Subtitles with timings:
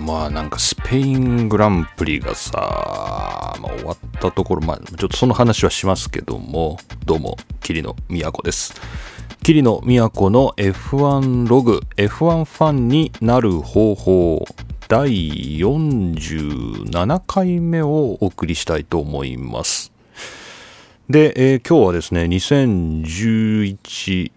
[0.00, 8.74] まあなんかスペイングランプリがさ、まあ、終わったところ、まあちょっとその話はしますけども、どうも、桐野都です。
[9.42, 14.44] 桐野都の F1 ログ、F1 ファンになる方法、
[14.88, 19.92] 第47回目をお送りしたいと思います。
[21.08, 24.32] で、えー、今日はですね、2011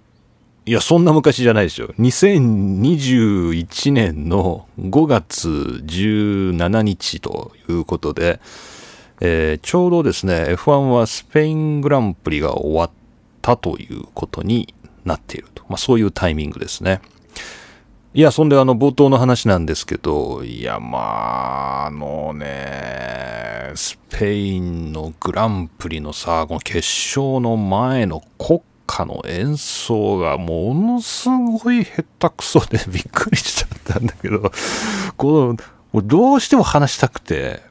[0.66, 1.90] いや、そんな昔じゃないですよ。
[1.99, 8.39] 2021年の5月17日ということで、
[9.20, 12.91] えー、ちょうどですね、F1 はスペイングランプリが終わっ
[13.41, 15.63] たということになっていると。
[15.67, 17.02] まあ、そういうタイミングですね。
[18.14, 34.52] いや、そんであの冒頭の話なんですけど、いや、まあ、あのね、スペインのグランプリのさ、この決勝の前の国家の演奏がものすごい下手くそでびっくりしちゃったんだけど、
[35.17, 35.56] こ
[35.94, 37.61] の、どうしても話したくて、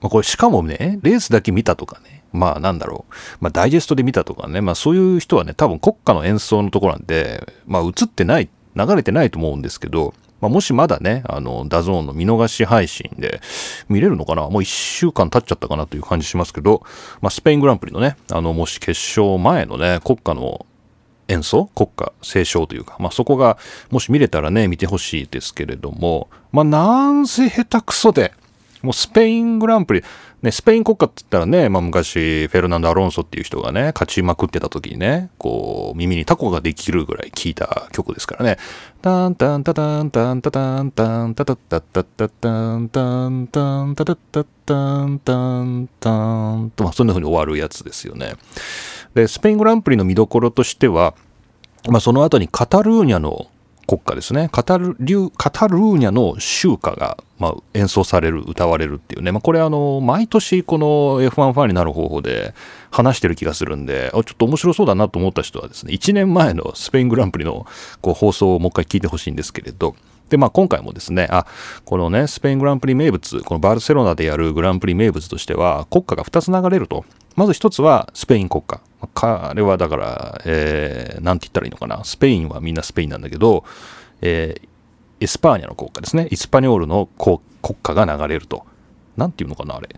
[0.00, 13.40] これしかもね、レースだけ見たとかね、まあなんだろう、まあダイジェストで見たとかね、まあそういう人はね、多分国歌の演奏のところなんで、まあ映ってない、流れてないと思うんですけど、まあ、もしまだね、あの、 DAZN の見逃し配信で
[13.88, 14.48] 見れるのかな？
[14.48, 16.82] もう一週間経っちゃったかなという感じしますけど、
[17.20, 20.66] まあ、スペイングランプリのね、あの、もし決勝前のね、国歌の
[21.28, 21.66] 演奏？
[21.76, 23.56] 国歌斉唱というか、まあ、そこが
[23.90, 26.28] もし見れたらね見てほしいですけれども。
[26.50, 28.32] まあなんせ下手くそで
[28.82, 30.02] もうスペイングランプリ
[30.42, 38.56] ね、スペイン国家って言ったらね、まあ、昔、フェルナンド・アロンソっていう人がね、勝ちまくってた時にね、こう、耳にタコができるぐらい聴いた曲ですからね。
[39.02, 46.10] タンタンタタンタンタタンタンタタタタタタンタンタンタタタタンタンタ
[46.56, 48.34] ンと、まあ、そんな風に終わるやつですよね。
[49.14, 51.14] で、スペイングランプリの見どころとしては、
[51.86, 53.48] まあ、その後にカタルーニャの
[53.90, 54.48] 国歌ですね。
[54.52, 54.94] カタル
[55.36, 59.32] カタルーニャの州歌が、まあ、演奏される、歌われるっていうね。
[59.32, 60.86] まあ、これあの、毎年この
[61.20, 62.54] F1 ファンになる方法で
[62.92, 67.66] 話してる気がするんで、ちょっと面白そうだなと思った人はですね、1年前のスペイングランプリの
[68.00, 69.96] こう放送をもう一回聞いてほしいんですけれど、
[70.30, 71.46] で、まあ今回もですね、あ、
[71.84, 77.04] このね、スペイングランプリ名物、このバルセロナでやるグランプリ名物としては、国歌が2つ流れると。
[77.36, 78.80] まず1つはスペイン国歌。
[79.14, 82.04] 彼はだから、えー、なんて言ったらいいのかな。
[82.04, 83.64] スペインはみんなスペインなんだけど、
[84.20, 84.68] えー、
[85.20, 86.28] エスパーニャの国歌ですね。
[86.30, 88.64] イスパニョールの国歌が流れると。
[89.16, 89.88] なんていうのかな、あれ。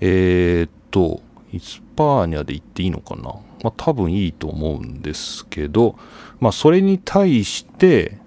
[0.00, 1.20] えー、っと、
[1.52, 3.34] イスパーニャで言っていいのかな。
[3.62, 5.96] まあ多分いいと思うんですけど、
[6.38, 8.18] まあそれに対して、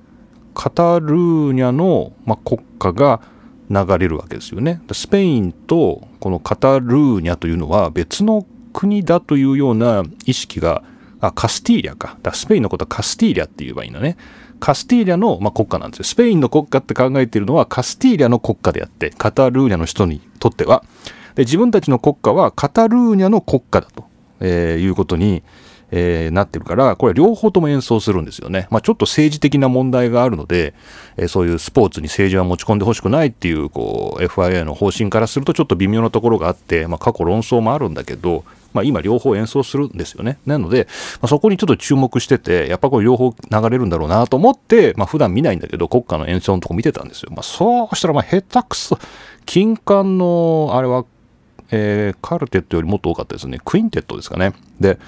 [0.54, 3.22] カタルーニャの、まあ、国歌が
[3.70, 4.82] 流れるわけですよね。
[4.92, 10.84] スペインとこのカタルーニャというのは別の国だというような意識が、
[11.22, 12.18] あ、カスティーリャか。
[12.22, 14.18] だスペインのことはカスティーリャって言えばいいのね。
[14.60, 16.04] カスティーリャの、まあ、国家なんですよ。
[16.06, 20.84] スペインの国家って考えているのはカスティーリャの国家であって、カタルーニャの人にとっては。
[21.36, 24.06] で自分たちの国家はカタルーニャの国家だと、
[24.40, 25.44] えー、いうことに、
[25.96, 28.68] えー、なってるから、これ両方とも演奏するんですよね。
[28.72, 30.74] まあ、ちょっと政治的な問題があるので、
[31.18, 38.44] えー、そういうスポーツに政治は持ち込んでほしくないっていう、こう、FIA の方針からするとちょっと微妙なところがあって、まあ、過去論争もあるんだけど、
[38.74, 40.40] まあ、今両方演奏するんですよね。
[40.48, 40.88] なので、
[41.22, 47.30] まあ、そこにちょっと注目してて、やっぱこれ両方流れるんだろうなと思って、まあ、普段見ないんだけど、国歌の演奏のとこ見てたんですよ。
[47.32, 48.98] まあ、そうしたら、ま、下手くそ、
[49.46, 51.06] 金管の、あれは、
[51.76, 53.60] えー、カルテットよりもっと多かったですね。
[53.66, 54.54] クインテットですかね。
[54.80, 55.00] で、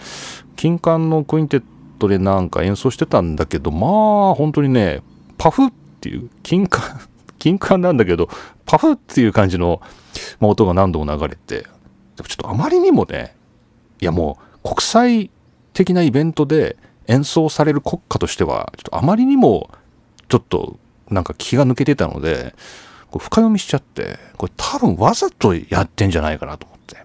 [0.56, 1.64] 金管のクインテッ
[2.00, 5.02] トでなんか演奏してたんだけど、まあ、本当にね、
[5.38, 5.72] パフっ
[6.02, 7.02] ていう、金管、
[7.40, 8.30] 金管なんだけど、
[8.66, 9.82] パフっていう感じの、
[10.40, 13.36] まあ、音が何度も流れて、ちょっとあまりにもね、
[14.02, 15.32] いやもう国際
[15.74, 16.78] 的なイベントで
[17.08, 19.70] 演奏される国歌としては、ちょっとあまりにも
[20.30, 20.80] ちょっと
[21.10, 22.56] なんか気が抜けてたので、
[23.12, 27.05] これ深読みしちゃって、これ多分わざとやってんじゃないかなと思って。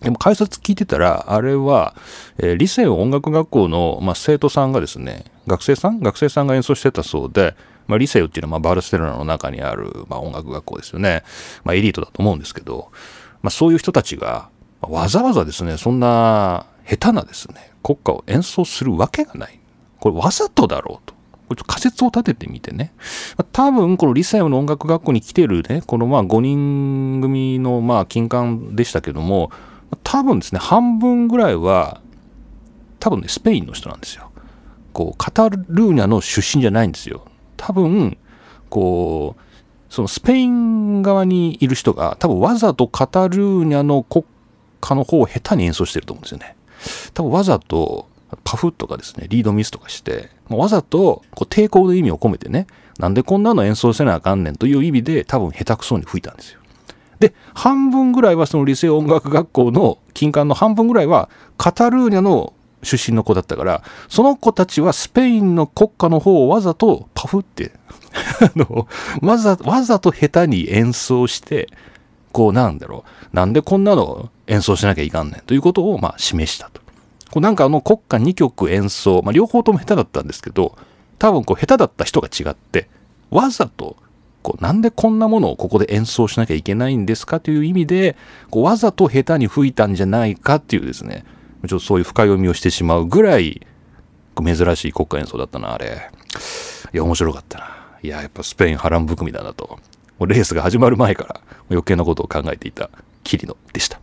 [0.00, 1.94] でも解説聞いてたら、あれは、
[2.38, 6.00] えー、理性音楽学校の、まあ、生徒さんがですね、学生さん？
[6.00, 7.54] 学生さんが演奏してたそうで、
[7.86, 11.22] まあ、リセオっていうのは、まあ、バルセロナの中にある、まあ、音楽学校ですよね。
[11.64, 12.90] まあ、エリートだと思うんですけど、
[13.42, 14.48] まあ、そういう人たちが、
[14.80, 19.58] わざわざですね、そんな下手なですね、国歌を演奏するわけがない。
[20.00, 21.14] これわざとだろうと。
[21.48, 22.92] これ仮説を立ててみてね。
[23.52, 29.50] 多分、このリサイムの音楽学校に来てるね、このまあ5人組のまあ金管でしたけども、
[30.02, 32.00] 多分ですね、半分ぐらいは、
[33.00, 34.30] 多分ね、スペインの人なんですよ。
[34.92, 37.24] こう、カタルーニャの出身じゃないんですよ。
[37.56, 38.16] 多分、
[38.70, 44.24] こう、そのスペイン側にいる人が、多分わざとカタルーニャの国
[44.80, 46.56] 家の方を下手に演奏してると思うんですよね。
[47.12, 48.08] 多分わざと、
[48.42, 52.66] パフとかですね、リードミスとかして、わざとこう抵抗の意味を込めてね、
[52.98, 56.60] なんでこんなの演奏せなあかんねんという意味で多分下手くそに吹いたんですよ。
[57.24, 67.72] で、半分ぐらいはその理性音楽学校の金管の半分ぐらいはカタルーニャの出身の子だったから、その子たちはスペインの国歌の方をわざとパフって
[68.42, 68.86] あの、
[69.22, 71.68] わざ、わざと下手に演奏して、
[72.30, 76.82] こうなんだろう、なんでこんなの演奏しなきゃいかんねんということをまあ示したと。
[77.30, 80.76] こうなんかあの国歌2曲演奏、まあ両方とも下手だったんですけど、
[81.18, 82.90] 多分こう下手だった人が違って、
[83.30, 83.96] わざと
[84.44, 88.14] こうなんでこんなものをここで演奏しなきゃいけないんですかという意味で、
[88.50, 91.24] こうわざと下手に吹いたんじゃないかっていうですね、
[91.66, 93.66] ちょっとそういう深読みをしてしまうぐらい、
[94.44, 96.10] 珍しい国歌演奏だったな、あれ。
[96.92, 97.76] いや、面白かったな。
[98.02, 99.78] いや、やっぱスペイン波乱含みだなと。
[100.18, 102.90] もうレースが始まる前から余計なことを考えていた
[103.22, 103.98] 桐野でした。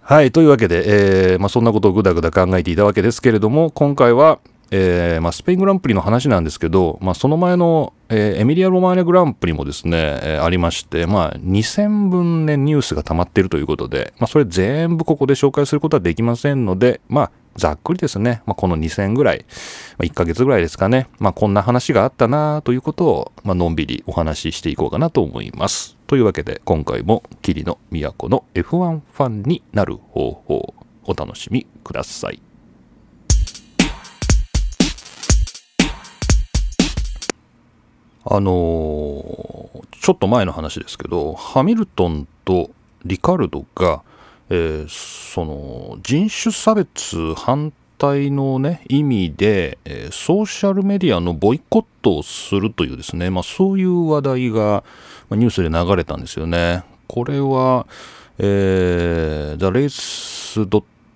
[0.00, 0.32] はい。
[0.32, 4.40] というわけで、えー、まあ、そんなことをぐだぐだ考えていたわけですけれども、今回は、
[4.76, 19.44] えー、まあ、スペイングランプリの話なんですけど、まあ、その前の、えー、エミリア・ロマーネグランプリもですね、えー、ありまして、まあ、2000分ね、ニュースが溜まっているということで、まあ、それ全部ここで紹介することはできませんので、まあ、ざっくりですね、まあ、この2000ぐらい、
[19.96, 25.96] まあ、1ヶ月ぐらいですかね、まあ、こんな話があったなということを、まあのんびりお話ししていこうかなと思います。
[26.08, 30.74] というわけで、今回も霧の都の F1 ファンになる方法、
[31.04, 32.43] お楽しみください。
[38.26, 42.70] あのー、ちょっと前の話ですけど、ハミルトンと
[43.04, 44.02] リカルドが、
[44.50, 54.84] えー、その人種差別反対の、ね、意味で、えー、ソーシャルメディアのボイコットをするというですね、まあ、そういう話題が
[55.28, 56.82] まニュースで流れたんですよね。
[57.06, 57.86] これは、
[58.38, 60.66] えー、The Race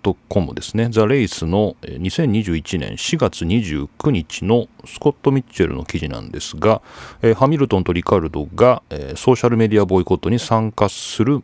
[0.02, 6.82] .com ですね、ザ・レイスの2021年4月29日のスコット・ミッチェルの記事なんですが、
[7.22, 11.42] えー、ハミルトンとリカルドが、えー、ソーシャルメディアボイコットに参加する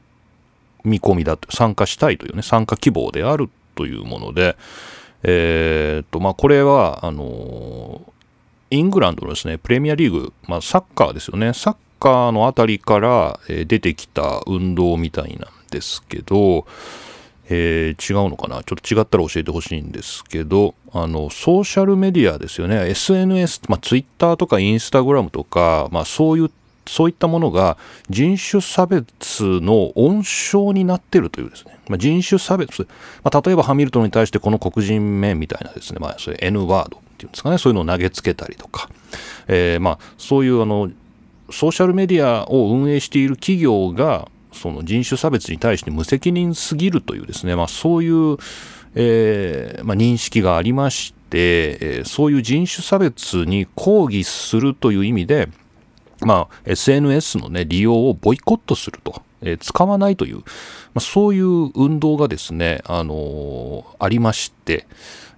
[0.85, 4.57] 見込みだと、参加したいというね、参加希望であるというもので、
[5.23, 8.03] えー、と、まあ、これは、あの
[8.71, 16.67] イングランドのですね、プレミアリーグ、まあ、サッカーですよね、サッカーのあたりから出てきた運動みたいなんですけど、
[17.49, 18.63] えー、違うのかな？
[18.63, 22.89] ちょっと違ったら教えてほしいんですけど、あの、ソーシャルメディアですよね。
[22.89, 26.51] SNS、まあ、ツイッターとかインスタグラムとか、まあ、そういう、
[26.87, 27.79] そういったものが
[28.11, 29.07] 人種差別
[29.41, 31.79] の温床になってるというですね。
[31.89, 32.87] まあ、人種差別、
[33.23, 38.89] まあ、例えばハミルトンに対してこの黒人面みたいなですね、まあ、それ N ワードっていうんですかね、そういうのを投げつけたりとか、
[39.49, 40.91] えー、まあ、そういうあの、
[41.51, 48.37] ソーシャルメディアを運営している企業が、その人種差別に対して無責任すぎるというですね、まあ、そういう、
[48.95, 55.49] えーまあ、認識がありまして、えー、そういう人種差別に抗議するという意味で、
[56.21, 60.43] まあ、SNS の、ね、利用をボイコットすると、えー、使わないという、ま
[60.97, 64.87] あ、そういう運動がですね、あのー、ありまして、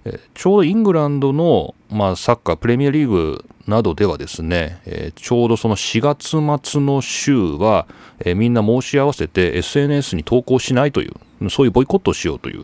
[0.05, 7.87] えちょうどイングランドの、まあ、サッカープレミアリーグなどではですね、え、ちょうどその4月末の週は、
[8.23, 11.09] え、みんな申し合わせて SNS に投稿しないとい
[11.41, 12.63] う、そういうボイコットをしようという。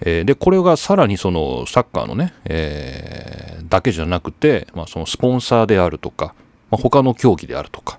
[0.00, 6.34] え、で、これがさらにそのサッカーのね、え、だけじゃなくて、まあ、そのスポンサーであるとか、
[6.70, 7.98] まあ、他の競技であるとか、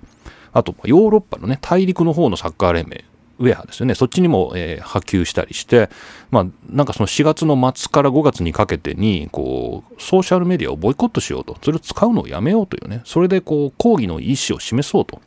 [0.54, 3.04] あとヨーロッパのね、大陸の方のサッカー連盟、
[3.38, 5.90] ウェアですよね、そっちにも、えー、波及したりして、
[6.30, 15.20] まあ、なんかその4月の末から5月にかけてに、こう、ソーシャルメディアをボイコットしようと、それを使うのをやめようというね、それでこう、抗議の意思を示そうと。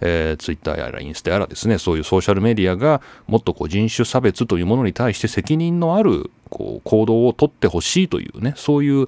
[0.00, 9.06] えー、ツイッターやらインスタやらですね、そういうソーシャルメディアがもっとこう人種差別というものに対して責任のあるこう行動をとってほしいというね、そういう、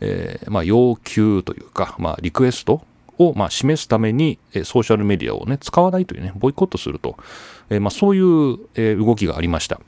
[0.00, 2.82] えー、まあ、要求というか、まあ、リクエスト
[3.28, 7.16] をまあ示すために、ソーシャルメディアをね、使わないというね、ボイコットすると、
[7.70, 9.80] え、ま、そういう、え動きがありました。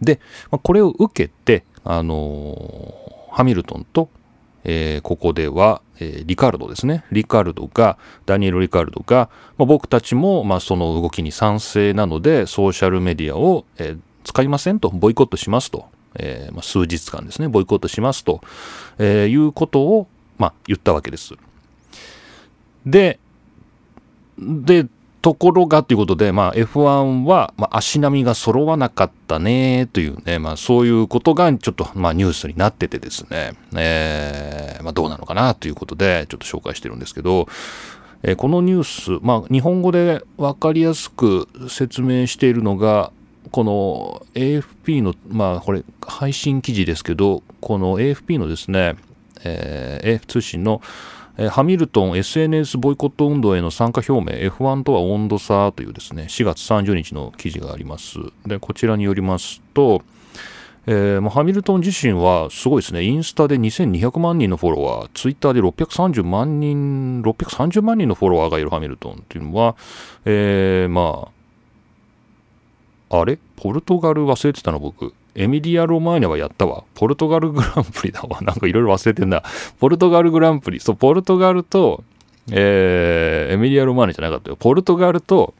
[0.00, 0.20] で、
[0.50, 2.94] まあ、これを受けて、あの
[3.30, 4.08] ハミルトンと、
[4.64, 7.04] え、ここでは、え、リカルドですね。
[7.12, 15.86] リカルドが、ダニエル・リカルドが、ま、僕たちも、ま、その動きに賛成なので、ソーシャルメディアを、え、使いませんと、ボイコットしますと、
[16.18, 18.40] えま、数日間ですね、ボイコットしますと、
[18.98, 20.08] えいうことを、
[20.38, 21.34] ま、言ったわけです。
[22.86, 23.18] で、
[24.38, 24.86] で、
[25.26, 37.48] ところがということで、まあ、F1 は、まあ、足並みが揃わなかったねというね、まあ、そういうことがちょっと、まあ、ニュースになっててですね、えー、まあ、どうなのかなということで、ちょっと紹介してるんですけど、
[38.22, 43.10] えー、このニュース、まあ、日本語で分かりやすく説明しているのが、
[43.50, 48.94] この AFP の、まあ、これ、配信記事ですけど、この AFP のですね、
[49.42, 50.80] えー、AF 通信の
[51.38, 58.18] えハミルトン SNS ボイコット運動への参加表明 F1 とは温度差というですね4月30日の記事があります。
[58.46, 60.02] でこちらによりますと、
[60.86, 63.04] えー、ハミルトン自身はすごいですね。
[63.04, 69.76] インスタで2200万人のフォロワーツイッターで630万人630万人のフォロワーがいるハミルトンっていうのは、
[70.24, 71.28] えー、ま
[73.10, 73.38] ああれ？
[73.56, 74.24] ポルトガル？
[74.24, 75.12] 忘れてたの僕。
[75.36, 76.84] エミリア・ロマーニャはやったわ。
[76.94, 78.40] ポルトガルグランプリだわ。
[78.42, 79.42] なんかいろいろ忘れてんな。
[79.78, 80.80] ポルトガルグランプリ。
[80.80, 82.02] そう、ポルトガルと、
[82.50, 84.56] えー、エミリア・ロマーニャじゃなかったよ。
[84.56, 85.54] ポルトガルと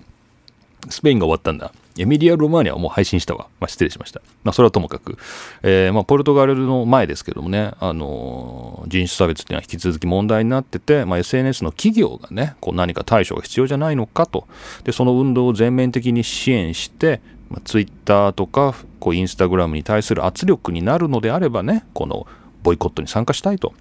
[0.88, 1.72] スペインが終わったんだ。
[1.98, 3.46] エミリア・ロマーニャはもう配信したわ。
[3.58, 4.20] まあ、失礼しました。
[4.44, 5.16] まあ、それはともかく。
[5.62, 14.46] えー、まあ、ポルトガルの前ですけどもね、あのー、人種差別っていうのは引き続き問題になってて、まあ、SNS の企業がね、こう何か対処が必要じゃないのかと。
[14.84, 22.26] で、その運動を全面的に支援して、まあ、ツイッターとかこうインスタグラムに対する圧力になるのであればねこの
[22.62, 23.72] ボイコットに参加したいと。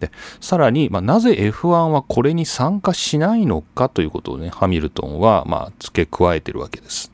[0.00, 7.10] でさらに、まあ、なぜ F1 はこれに参加しないのかということをねハミルトンは、まあ、付け加えてるわけです。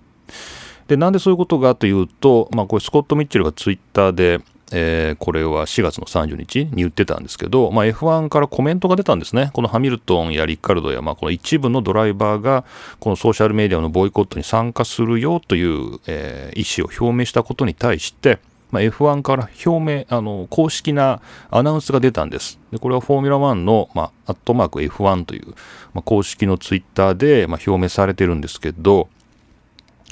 [0.87, 4.41] でなんでそういうことかというと、まあ、これスコット・ミッチェルがツイッターで
[4.73, 9.51] えー、これは4月の30日に言ってたんですけど、まあ、F1 からコメントが出たんですね。
[9.53, 12.65] このハミルトンやリッカルドや、まあ、この一部のドライバーが、
[13.01, 18.39] このソーシャルメディアのボイコットに参加するよという、えー、意思を表明したことに対して、
[18.71, 22.59] まあ、F1 から表明、あの、公式なアナウンスが出たんです。
[22.73, 25.49] で、これはフォーミュラ1の、まあ、アットマーク F1 という、
[25.93, 29.09] まあ、公式のツイッターで、まあ、表明されてるんですけど、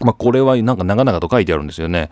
[0.01, 2.11] まあ、これはなんか長々と書いてあるんですよね。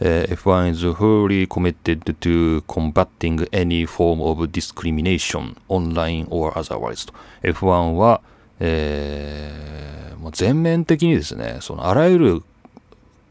[0.00, 7.06] F1 is wholly committed to combating any form of discrimination online or otherwise.
[7.42, 8.22] F1 は、
[8.60, 12.42] えー、全面的にですねそのあらゆる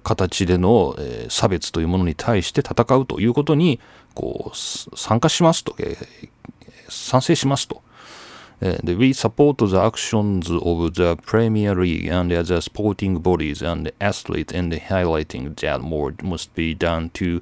[0.03, 3.79] 形での、えー、差別というものに対して戦うということに
[4.13, 4.57] こう
[4.97, 6.29] 参加しますと、えー、
[6.87, 7.81] 賛成しますと
[8.61, 14.53] And we support the actions of the Premier League and other sporting bodies and athletes
[14.53, 17.41] and highlighting that more must be done to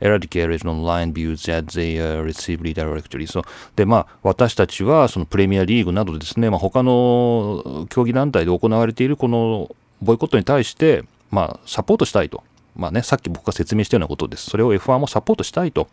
[0.00, 3.26] eradicate online views that they receive directly.
[3.26, 3.44] So,
[3.76, 12.42] で、まあ、私たちはそのプレミアリーグなどですね、まあ、他の競技団体で行われているこのボイコットに対して、まあ、サポートしたいと。
[12.74, 14.50] まあね、さっき僕が説明したようなことです。
[14.50, 15.88] それを F1 もサポートしたいと。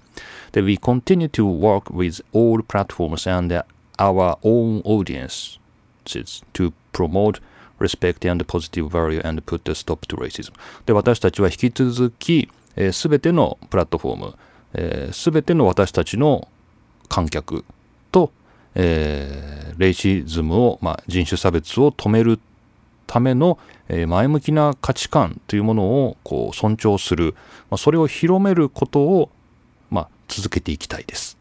[0.51, 3.63] で、We continue to work with all platforms and
[3.97, 5.59] our own audiences
[6.53, 7.39] to promote
[7.79, 10.53] respect and positive value and put a stop to racism
[10.85, 12.49] で私たちは引き続き
[12.91, 16.47] すべ、えー、てのプラットフォームすべ、えー、ての私たちの
[17.09, 17.63] 観客
[18.11, 18.31] と、
[18.75, 22.39] えー、レイシズムを、まあ、人種差別を止める
[23.05, 27.35] ための、えー、前向きな価値観というものをこう尊重する、
[27.69, 29.29] まあ、それを広めることを、
[29.91, 31.37] まあ、続けていきたいです。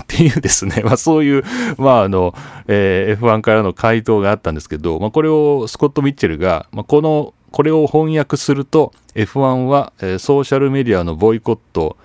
[0.00, 1.44] っていうですね、まあ、そういう、
[1.78, 2.34] まああの
[2.68, 11.96] えー、F1 からの回答があったんですけど、まあ、これをスコット・ミッチェルが、まあ、このこれを翻訳すると F1 は、えー、ソーシャルメディアのボイコット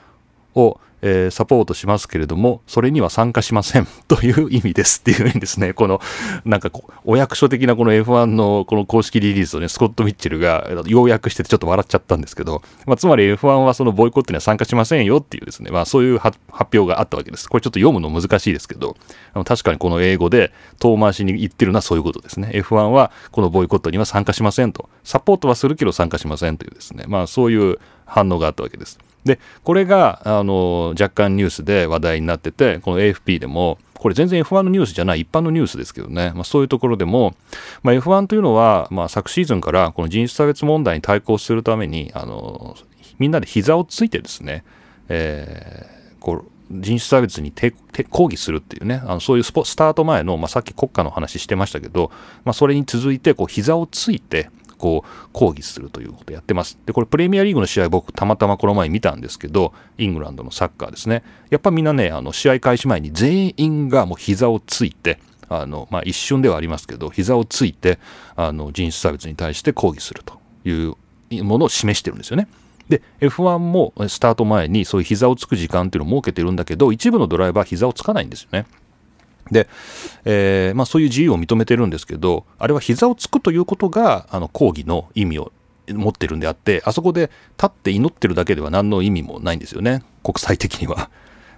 [0.55, 6.01] を、えー、サポートしますけれども、それには参加しません という意味ですっていうふうにですね、この、
[6.46, 6.72] なんか
[7.03, 17.50] お役所的なこの F1 のこの公式リリースをね、スコット・ミッチェルが要約しててちょっと笑っちゃったんですけど、まあ、つまり F1 はそのボイコットには参加しませんよっていうですね、まあそういう発表があったわけです。
[17.50, 18.96] これちょっと読むの難しいですけど、
[19.46, 22.51] 確かにこの英語で遠回しに言ってるのはそういうことですね。
[22.53, 24.89] F1 はこのボイコットには参加しませんと。
[25.03, 29.00] サポートはするけど参加しませんというですね、まあそういう反応があったわけです。
[29.24, 37.36] で、これが、あの、若干ニュースで話題になってて、この AFP でも、これ全然 F1 のニュースじゃない一般のニュースですけどね、まあ、そういうところでも、
[37.84, 42.75] まあ、F1 というのは、まあ、昨シーズンからこの人種差別問題に対抗するために、あの、
[43.20, 44.63] みんなで膝をついてですね、
[45.08, 47.54] えー、こう、人種差別に
[48.10, 52.12] 抗議するっていうね、あのそういうスポスタート前の、まあ、さっき国家の話してましたけど、
[52.46, 54.50] まあ、それに続いてこう膝をついて、
[54.82, 56.78] こう抗議するということをやってます。
[56.86, 61.24] で、これプレミアリーグの試合僕たまたまこの前見たんですけど、イングランドのサッカーですね。
[61.52, 65.20] やっぱみんなね、あの試合開始前に全員がもう膝をついて、
[65.50, 68.00] あの、まあ、一瞬ではありますけど、膝をついて、
[68.36, 70.96] あの、人種差別に対して抗議するという
[71.44, 72.48] ものを示してるんですよね。
[72.88, 78.66] で、F1 もスタート前にそういう膝をつく時間っていうのを設けてるんだけど、一部のドライバーは膝をつかないんですよね。
[79.50, 79.67] で、
[80.25, 85.51] えー、まあ、そういう自由を認めてるんですけどあれは膝をつくということがあの抗議の意味を
[85.88, 91.10] 持ってるんであってあそこで立って祈ってるだけでは何の意味もないんですよね国際的には。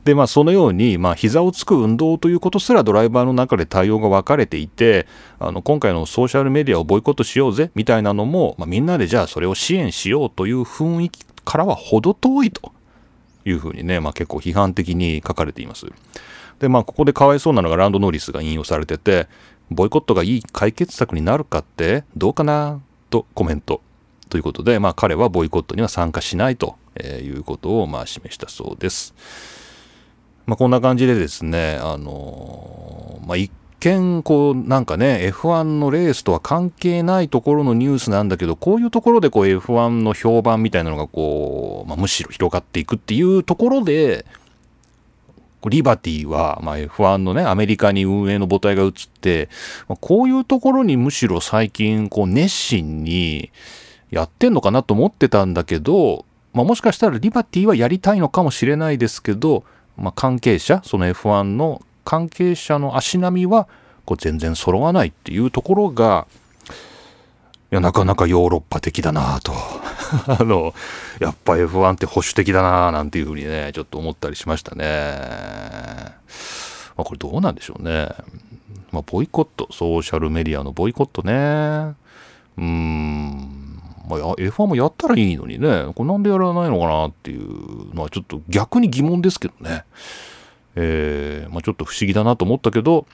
[0.03, 5.07] でまあそのように、まあ、膝をつく運動ということすらドライバーの中で対応が分かれていて
[5.39, 12.73] あの今回のソーシャルメディアをボイコットしようぜみたいなのも、まあ、みんなでじゃあそれを支援しようという雰囲気からは程遠いと
[13.45, 15.87] いうふうにね、まあ、結構批判的に書かれています。
[16.63, 19.27] で、まあ、ここでかわいそうなのがランド・ノーリスが引用されてて、
[19.69, 22.81] ボイコットがいい解決策になるかってどうかな？
[23.11, 23.81] とコメント。
[24.29, 29.13] ということで、まあ、彼はボイコットには参加しないということをまあ示したそうです。
[30.45, 44.25] まあ、こんな感じでですね、あのまあ、一見こうなんかね F1 のレースとは関係ないところのニュースなんだけどこういうところでこう F1 の評判みたいなのがこう、まあ、むしろ広がっていくっていうところで
[45.69, 48.91] リバティは、まあ、F1 のねアメリカに運営の母体が移っ
[49.21, 49.49] て、
[49.87, 53.51] まあ、こういうところにむしろ最近こう熱心に
[54.11, 59.63] やってんのかなと思ってたんだけど、まあ、もしかしたらリバティはやりたいのかもしれないですけど、
[59.97, 63.67] まあ、関係者その F1 の関係者の足並みは
[64.05, 66.27] こう全然揃わないっていうところが
[67.73, 69.53] やなかなかヨーロッパ的だなと。
[70.27, 70.73] あの
[71.19, 74.85] やっぱ F1 って保守的だななんていうふうにねちょっと思ったりしましたね、
[76.95, 78.09] まあ、これどうなんでしょうね。
[78.91, 81.95] まあボイコットソーシャルメディアのボイコットね。
[82.57, 83.79] うん。
[84.07, 85.85] まあ、F1 もやったらいいのにね。
[85.95, 89.85] これなんでやらないのかなっていうのはちょっと逆に疑問ですけどね。
[90.75, 93.07] えー、まあ、ちょっと不思議だなと思ったけど、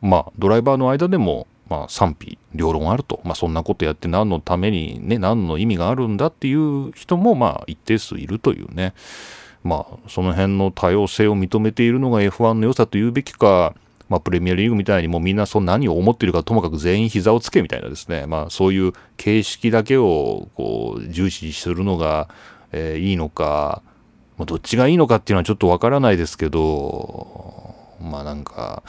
[0.00, 8.94] まあ、ドライバーの間でも、まあ、賛否両論あると、まあ、そんなことやって何のためにね何の意味があるんだっていう人もまあ一定数いるというね。
[9.64, 13.74] まあその辺の多様性を認めているのが F1 の良さというべきか
[14.08, 22.28] まあ、プレミアリーグみたいにもうみんなその何を思っているかともかく全員膝をつけみたいなですね、まあ、そういう形式だけをこう重視するのが、
[22.72, 23.82] えー、いいのか、
[24.38, 28.82] まあ、どっちがいいのかっていうのはちょっとわからないですけど、まあなんか、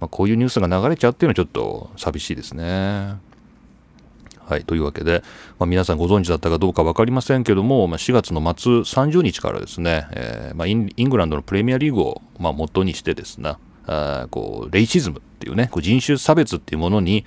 [0.00, 3.16] まあ、こういうニュースが流れちゃうっていうのはちょっと寂しいですね。
[4.48, 4.64] はい。
[4.64, 5.22] というわけで、
[5.58, 13.56] まあ、皆さんご存知だったかどうか分かりませんけども、まあ、4月の末30日からですね、えー、まあ、イングランドのプレミアリーグを、まあ、元にしてですね、
[13.86, 17.24] あこうレイシズムっていうね、こう人種差別っていうものに、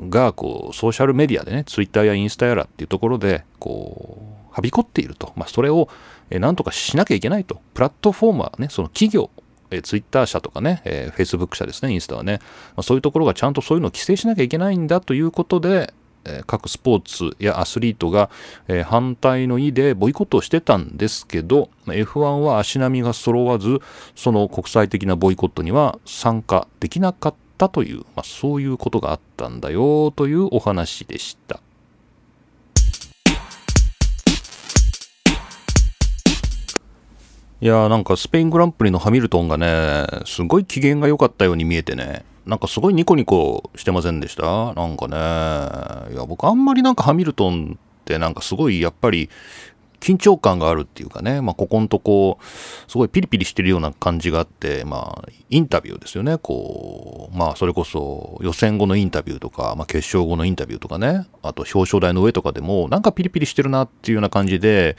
[0.00, 5.32] がこうソーシャルメディアでね、ツイッターやインスタやらっていうところで、こう、はびこっていると。
[5.36, 5.88] まあ、それを、
[6.30, 7.60] なんとかしなきゃいけないと。
[7.74, 9.30] プラットフォームはね、その企業、
[9.70, 12.40] えツイッター社とかね、えー、フェイスブック社ですね、インスタはね、
[12.76, 15.92] まあ、そういうところがちゃんとそういうのを規制しなきゃいけないんだということで、
[16.24, 18.30] えー、各スポーツやアスリートが、
[18.68, 23.80] えー、反対の意でボイコットをしてたんですけど、F1 は足並みが揃わず、
[24.14, 31.60] その国際的なボイコットには参加できなかったという、まあ、そういうことがあったんだよというお話でした。
[37.60, 44.74] いやーなんかスペイングランプリのハミルトンがね、すごい機嫌が良かったように見えてね、なんかすごいニコニコしてませんでした？
[44.74, 49.28] なんかね、いや僕あんまりなんかハミルトンってなんかすごいやっぱり
[49.98, 52.38] 緊張感があるっていうかね、まあ、ここんとこ、
[52.86, 64.96] すごいピリピリしてるような感じがあって、まあ、インタビューですよね、こう、まあ、それこそ予選後のインタビューとか、まあ、決勝後のインタビューとかね、あと表彰台の上とかでも、なんかピリピリしてるなっていうような感じで、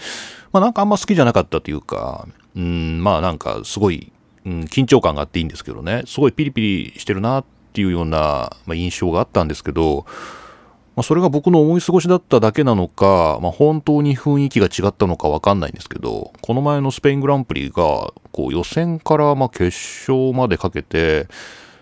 [0.51, 4.11] まあ、なんかあんま好きじゃなかったというか、うん、まあ、なんかすごい、
[4.45, 10.05] うん、緊張感があっていいんですけどね、すごいピリピリしてるなっていうような、まあ、印象があったんですけど、
[10.99, 21.27] まあ、それが僕の思い過ごしだっただけなのか、まあ、本当に雰囲気が違ったのかわかんないんですけど、この前のスペイングランプリが、こう予選からま決勝までかけて、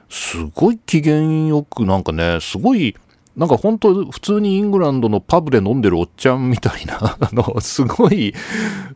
[0.10, 2.96] すごい機嫌よくなんかね、すごい、
[3.38, 8.34] なんか本当普通にイングランドのパブで飲んでるおっちゃんみたいな、 あの、すごい、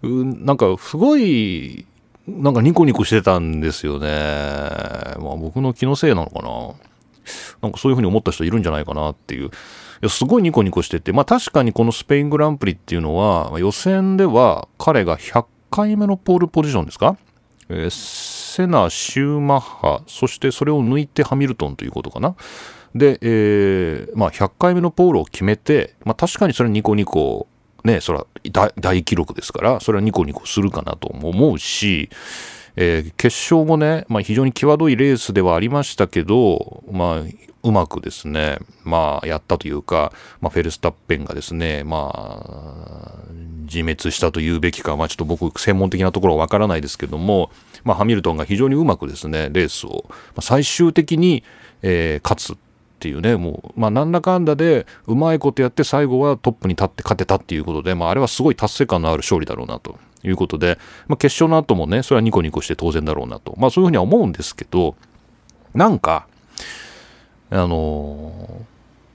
[0.01, 1.85] なんかすごい、
[2.27, 4.07] なんかニコニコしてたんですよね。
[5.19, 6.73] まあ僕の気のせいなのかな。
[7.61, 9.45] なんかそういうふうに思った人いるんじゃないかなっていう。
[9.45, 9.49] い
[10.01, 17.15] やすごいニコニコしてて、まあ確かにこのスペイングランプリっていうのは、予選では彼が100回目のポールポジションですか、
[17.69, 17.89] えー、
[18.55, 22.35] セナ、シューマッハ、そしてそれを抜いてハミルトンということかな。
[22.95, 27.47] で、えー、まあ100回目のポールを決めて、まあ確かにそれニコニコ、
[27.83, 28.27] ね、それは
[28.79, 32.09] 大記録ですから、それはニコニコするかなと思うし、
[32.75, 37.21] えー、決勝もね、まあ、非常に際どいレースではありましたけど、まあ、
[37.63, 43.11] うまくですね、まあ、やったというか、まあ、フェルスタッペンがですね、まあ、
[43.65, 47.51] 自滅したというべきか、まあ、ちょっと僕、専門的なところはわからないですけども、
[47.83, 51.43] まあ、ハミルトンが非常にうまくですね、レースを、まあ、最終的に、
[51.81, 52.70] えー、勝つ
[53.01, 64.95] っていうね、もう、まあ、なんだかんだで、うまいことやって、最後はトップに立って勝てたっていうことで、まあ、あれはすごい達成感のある勝利だろうなということで、まあ、決勝の後もね、それはニコニコして当然だろうなと、まあ、そういうふうには思うんですけど、
[65.73, 66.27] なんか、
[67.49, 68.31] あの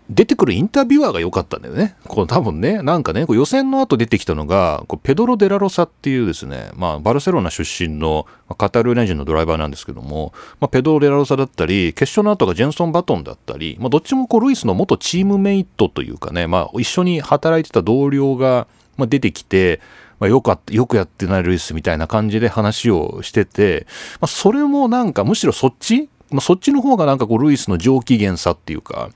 [0.09, 1.97] 出てくるインタビュアーが良かったんだよね。
[2.07, 19.81] この多分ね、なんかね、予選の後出てきたのが、こうペドロ・デラロサっていうですね、まあ、バルセロナ出身のカタルーニャ人のドライバーなんですけども、まあ、ペドロ・デラロサだったり、決勝の後がジェンソン・バトンだったり、まあ、どっちもこうルイスの元チームメイトというかね、まあ、一緒に働いてた同僚が、まあ、出てきて、
[20.21, 23.87] まあ、よくっよくやってないルイスみたいな感じで話をしてて、
[24.21, 29.11] まあ、それもなんかむしろそっち、まあ、そっちの方がなんかこうルイスの上機嫌さっていうか、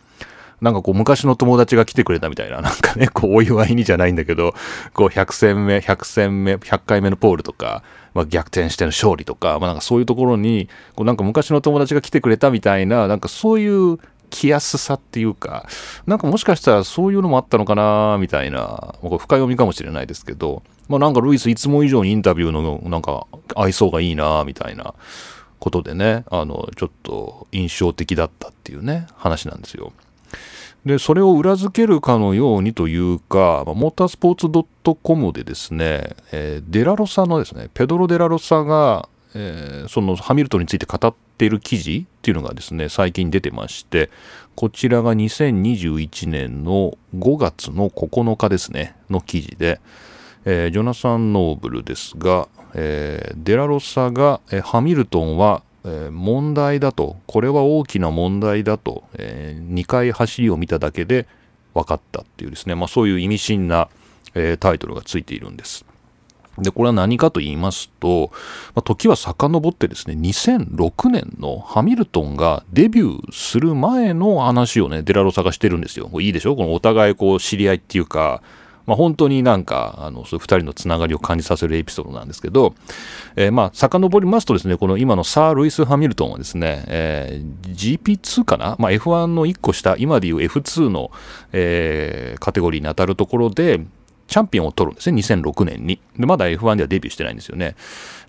[0.60, 4.54] なんかこう昔の友達が来てくれたみたいな、 なんかね、こうお祝いにじゃないんだけど、
[4.92, 7.82] こう100戦目、100戦目、100回目のポールとか、
[8.14, 13.98] まあ、逆転しての勝利とか、まあ、なんかそういうところに、こうなんか昔の友達が来てくれたみたいな、なんかそういう
[14.30, 15.66] 来やすさっていうか、
[16.06, 24.94] なんかもしかしたらそういうのもあったのかな、みたいな、深読みかもしれないですけど、まあなんかルイスいつも以上にインタビューのなんか愛想がいいな、みたいな
[25.58, 29.92] ことでね、あの、ちょっと印象的だったっていうね、話なんですよ。
[30.84, 44.10] で、それを裏付けるかのようにというか、モータースポーツ .com でですね、えー、デラロサのですね、ペドロ・デラロサが、えー、そのハミルトンについて語っている記事っていうのがですね、最近出てまして、
[44.54, 49.80] こちらが2021年の5月の9日ですね、の記事で、
[50.46, 61.26] えー、ジョナサン・ノーブルですが、デラロサが、ハミルトンはえー、問題だと、これは大きな問題だと、えー、2回走りを見ただけで
[61.74, 63.88] 分かったっていうですね、まあ、そういう意味深な、
[64.34, 65.84] えー、タイトルがついているんです。
[66.58, 68.30] で、これは何かと言いますと、
[68.74, 76.10] まあ、時は遡ってですね、2006年のハミルトンがデビューする前の話をね、デラロサがしてるんですよ。
[76.20, 76.56] いいでしょ？
[76.56, 78.42] このお互いこう知り合いっていうか、
[78.86, 82.74] まあ、本当になんか、あの、そういう二人のつながりを感じさせるエピソードなんですけど、
[83.36, 91.10] えー、まあ、遡りますとですね、この今のサー・ルイス・ハミルトンはですね、えー、GP2 かな、まあ、F1 の1個下、今でいう F2 の、
[91.52, 93.80] えー、カテゴリーに当たるところで、
[94.30, 96.00] チャンピオンを取るんですね、2006年に。
[96.16, 97.74] で、まだ F1 ではデビューしてないんですよね。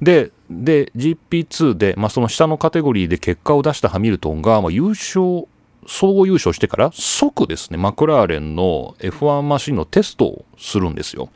[0.02, 5.48] で、で、GP2 で、まあ、その下のカテゴリーで結果を出したハミルトンが、まあ、優勝
[5.88, 11.30] 総合優勝してから即ですね、マクラーレンの F1 マシンのテストをするんですよ。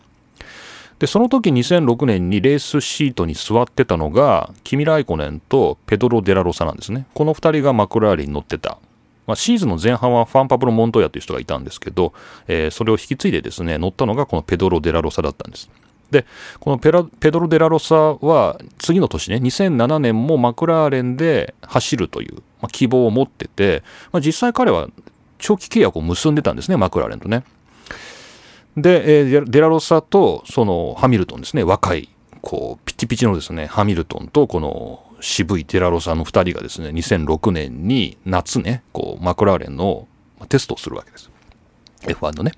[0.99, 7.05] で、その時2006年にレースシートに座ってたのが、キミ・ライコネンとペドロ・デラロサなんですね。
[7.13, 8.77] この2人がマクラーレンに乗ってた。
[9.27, 12.13] まあ、シーズンの前半はファンパブロ・モントヤという人がいたんですけど、
[12.47, 15.69] えー、それを引き継いでですね、乗ったのがこのペドロ・デラロサだったんです。
[16.11, 16.25] で、
[16.59, 24.89] このペラペドロ・デラロサは次の年ね、2007年もマクラーレンで走るという、まあ、希望を持ってて、まあ、実際彼は
[25.37, 27.43] 長期契約を結んでたんですね、マクラーレンとね。
[28.75, 32.09] で、えー、デラロサとそのハミルトンですね、若い、
[32.41, 40.07] こう、ピチピチのですね、ハミルトンとこの渋いデラロサの2人がですね、2006年に夏ね、こう、マクラーレンの
[40.49, 41.29] テストをするわけです。
[42.01, 42.51] F1 のね。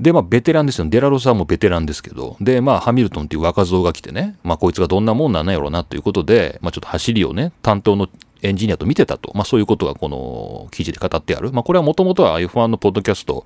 [0.00, 0.86] で、まあ、ベテランですよ。
[0.88, 8.08] デラロサもベテランですけど、で、まあ、ハミルトンっていう若造が来てね、まあ、こいつがどんなもんなんやろうなということで、まあ、ちょっと走りをね、担当の
[8.42, 11.52] エンジニアと見てたと、まあ、そういうことがこの記事で語ってある。
[11.52, 13.44] まあ、これはもともとは F1 のポッドキャスト、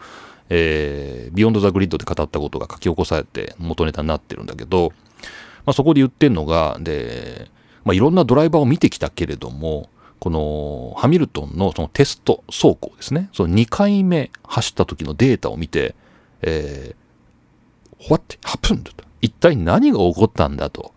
[0.48, 4.92] えー、 Beyond the Grid で語ったことが書き起こされて元ネタになってるんだけど、
[5.66, 7.50] まあ、そこで言ってんのが、で、
[7.84, 15.94] まあ、いろんなドライバーを見てきたけれども、このハミルトンのそのテスト走行ですね、その2回目走った時のデータを見て、
[16.42, 18.82] えー、What happened?
[18.82, 20.92] と一体何が起こったんだと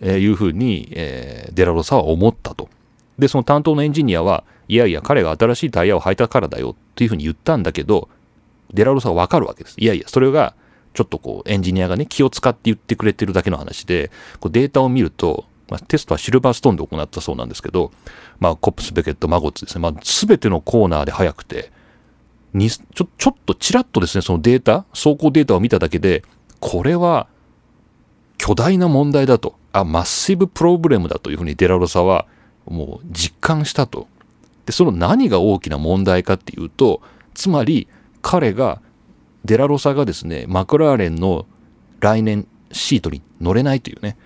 [0.00, 2.68] いうふうに、えー、デラロサは思ったと。
[3.22, 8.08] で、その担当のエンジニアは、いやいや、彼が新しいタイヤを履いたからだよっていうふうに言ったんだけど、
[8.74, 9.76] デラロサはわかるわけです。
[9.78, 10.56] いやいや、それが、
[10.92, 17.92] ちょっとこう、エンジニアがね、気を使って言ってくれてるだけの話で、こうデータを見ると、まあ、テストはシルバーストーンで行ったそうなんですけど、
[18.40, 19.82] まあ、コップス、ベケット、マゴッツですね。
[19.82, 21.70] まあ、すべてのコーナーで速くて、
[22.52, 26.24] にちょ、ちょっとちらっとですね、そのデータ、走行データを見ただけで、
[26.58, 27.28] これは
[28.42, 32.26] 巨大な問題だと、あ、マッシブプロブレムだというふうにデラロサは
[32.66, 34.06] もう実感したと。
[34.66, 37.00] で、その何が大きな問題かっていうと、
[37.34, 37.88] つまり
[38.20, 38.80] 彼が、
[39.44, 41.46] デラロサがですね、マクラーレンの
[42.00, 44.16] 来年シートに乗れないというね、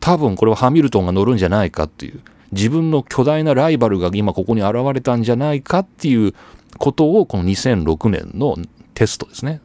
[0.00, 6.34] 多分これはハミルトンが乗るんじゃないかっていう、自分の巨大なライバルが今ここに現れたんじゃないかっていう
[6.78, 8.56] ことをこの2006年の
[8.94, 9.60] テストですね。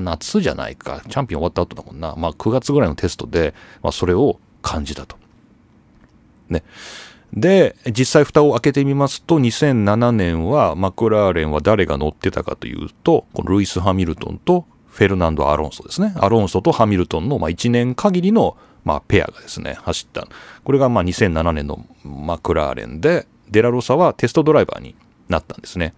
[0.00, 1.02] 夏じゃないか。
[1.08, 2.14] チャンピオン終わった後だもんな。
[2.16, 5.16] まあ9月ぐらいのテストで、まあそれを感じたと。
[6.48, 6.62] ね。
[7.32, 16.14] で、実際蓋を開けてみますと、2007年はマクラーレンは誰が乗ってたかというと、このルイス・ハミルトンとフェルナンド・アロンソですね。
[16.18, 20.26] アロンソとハミルトンのま1年限りのまペアがですね、走った。
[20.64, 24.94] これがまあ2007年のマクラーレンで、デラロサはテストドライバーに
[25.28, 25.94] なったんですね。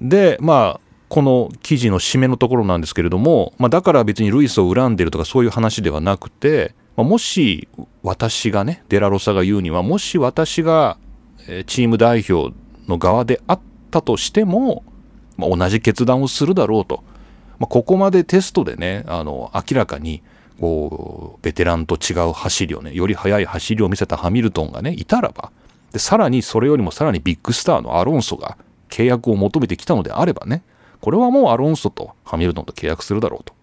[0.00, 7.68] でまあこの記事の締めのところなんですけれども、まあ、だから別にルイスを恨んでるとかそういう話ではなくて、まあ、もし
[8.02, 10.98] 私がねデラロサが言うにはもし私が
[11.66, 12.54] チーム代表
[12.88, 14.84] の側であったとしても、
[15.36, 17.02] まあ、同じ決断をするだろうと、
[17.58, 20.22] まあ、ここまでテストでねあの明らかに
[20.60, 25.50] こうベテランと違う走りをねより速い走りを見せたハミルトンがねいたらば
[25.92, 28.56] でさらにそれよりもさらにビッグスターのアロンソが
[28.88, 30.62] 契約を求めてきたのであればね
[31.00, 33.54] これはもうアロンソとハミルトンと契約するだろうと。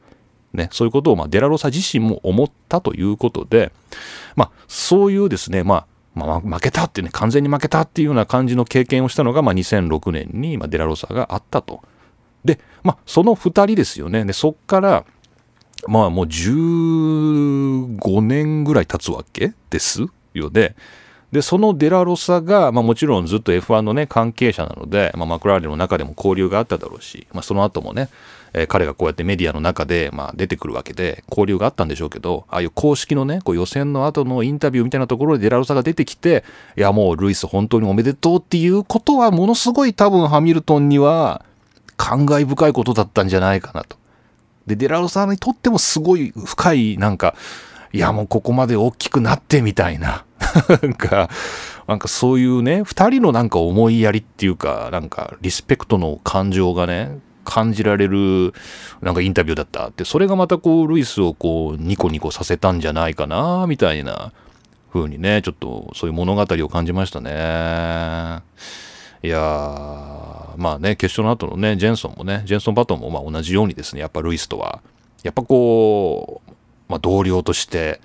[0.53, 3.71] ね、そういうことを、まあ、デラロサ自身も思ったということで、
[4.35, 5.85] まあ、そういうですね、まあ、
[6.15, 11.81] まあ、負けたってね、完全に負けたっていうような感じの経験をしたのが、まあ、2006年に、まあ、デラロサがあったと。
[12.43, 14.25] で、まあ、その2人ですよね。
[14.25, 15.05] で、そっから、
[15.87, 20.75] まあ、もう15年ぐらい経つわけですよね。
[21.31, 28.09] で、そのデラロサが、まあ、もちろんずっと F1 のね、関係者なので、まあ、マクラーレンの中でも交流があっただろうし、まあ、その後もね、
[28.53, 36.43] えー、彼がこうやってメディアの中で、まあ、出てくるわけで、交流があったんでしょうけど、ああいう公式のね、こう予選の後のインタビューみたいなところでデラロサが出てきて、
[36.77, 41.45] いや、もうルイス本当におめでとうっていうことは、ものすごい多分ハミルトンには
[41.97, 43.97] 感慨深いことだったんじゃないかなと。
[44.67, 47.35] で、デラロサにとってもすごい深い、なんか、
[47.91, 50.25] いや、もうここまで大きくなってみたいな。
[50.81, 51.29] なんか、
[51.87, 57.17] なんかそういうね、二人のなんか思いやりっていうか、なんかリスペクトの感情がね、
[57.49, 58.53] 感じられる
[59.01, 64.31] なんかインタビューだったって、それがまたこう、ルイスをこう、ニコニコさせたんじゃないかな、みたいな
[64.93, 68.41] 風にね、ちょっとそういう物語を感じましたね。
[69.21, 74.81] いやー、まあね、決勝の後のね、ジェンソンもね、ジェンソン・バトンもまあ同じようにですね、やっぱルイスとは、
[75.23, 76.51] やっぱこう、
[76.87, 77.99] まあ同僚として、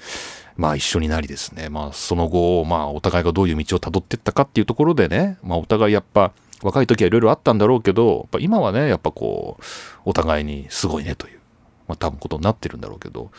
[0.57, 6.33] まあ一緒になりですね、まあその後、まあお互いがどういう道をたどっていったかっていうところでね、まあお互いやっぱ
[6.65, 9.63] 若い時はいろいろあったんだろうけど、今はね、やっぱこう、
[10.05, 11.39] お互いにすごいねという、
[11.87, 13.31] まあ多分ことになってるんだろうけど、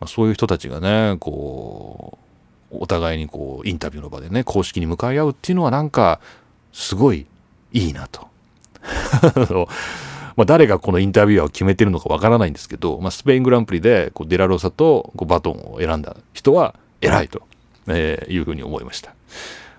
[0.00, 2.18] まあ、そういう人たちがね、こ
[2.70, 6.20] う、お互いにこう、インタビューの場でね、公式に向かい合うっていうのはなんか、
[6.72, 7.26] すごい
[7.72, 8.28] いいなと。
[10.36, 17.42] まあ、誰がこのインタビュアーを決めてるのかわからないんですけど、まあ、スペイングランプリでこうデラロサとこうバトンを選んだ人は偉いと、
[17.88, 19.16] えー、いうふうに思いました。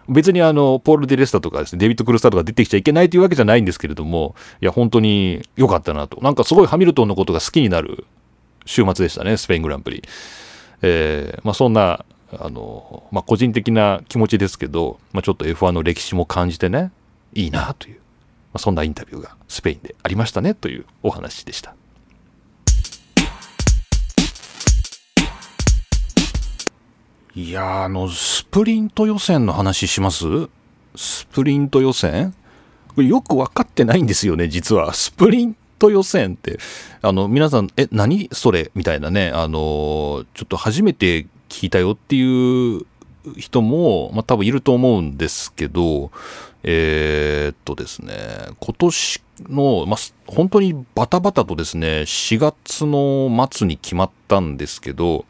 [0.10, 6.20] 別にあの、ポール・デレスタとかですね、デビッド・クルスターとか出てきちゃいけないというわけじゃないんですけれども、いや、本当に良かったなと。
[6.22, 8.06] なんかすごいハミルトンのことが好きになる
[8.66, 10.04] 週末でしたね、スペイングランプリ。
[10.82, 12.06] えー、まあそんな、
[12.38, 16.92] あの、まあ個人的な気持ちですけど、まあちょっと F1 の歴史も感じてね、
[17.34, 18.00] いいなという
[18.52, 21.76] まあ、そんなインタビューがスペインでありましたねというお話でした。
[27.40, 30.26] いやあの、スプリント予選の話します？
[30.98, 32.36] スプリント予選？
[32.94, 34.94] これよく分かってないんですよね、実は。
[34.94, 36.60] スプリント予選って。
[37.02, 38.72] あの、皆さん、え、何それ？
[38.76, 42.86] みたいなね、あの、ちょっと初めて聞いたよっていう
[43.38, 46.12] 人も、まあ、多分いると思うんですけど、
[46.64, 48.16] えー、っとですね、
[48.60, 49.98] 今年の、まあ、
[50.28, 55.24] 本当にバタバタとですね、4月の末に決まったんですけど、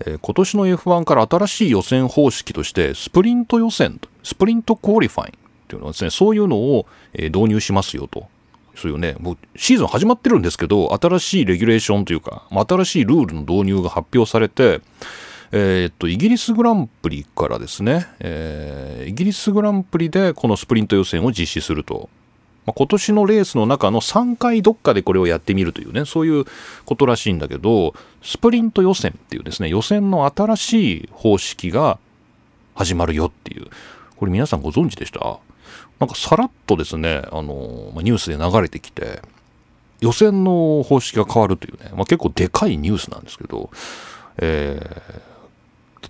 [0.00, 5.32] えー、今年の F1 から新しい予選方式として、スプリント予選、 Sprint Qualifying っ
[5.68, 8.28] ていうのはですね、そういうのを、え導入しますよと。
[8.76, 14.80] そういうね、もうシーズン始まってるんですけど、新しいレギュレーションというか、新しいルールの導入が発表されて、
[15.52, 22.10] えー、っと、イギリスグランプリからですね、えー、イギリスグランプリでこのスプリント予選を実施すると。
[22.66, 26.44] まあ、今年のレースの中の3回どっかでこれをやってみるというね、そういう
[26.84, 31.98] ことらしいんだけど、スプリント予選っていうですね、予選の新しい方式が
[32.74, 33.68] 始まるよっていう。
[34.16, 35.38] これ皆さんご存知でした？
[36.00, 39.22] なんかさらっとですね、あの、ニュースで流れてきて、
[40.00, 43.70] 予選の方式が変わるというね、まあ、結構でかいニュースなんですけど、
[44.38, 45.26] えー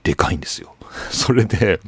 [0.03, 0.77] でかいんですよ。
[1.11, 1.81] それで、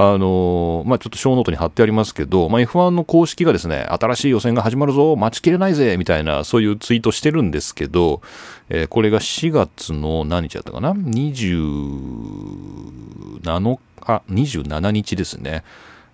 [0.00, 8.22] あのまあ、ちょっとショーノートに貼ってありますけど、まあ、F1 の公式がですね、新しい予選が始まるぞ、待ちきれないぜ、みたいな、そういうツイートしてるんですけど、
[8.68, 11.40] えー、これが4月の何日だったかな ?27
[13.42, 13.80] 日、
[14.30, 15.64] 27日ですね。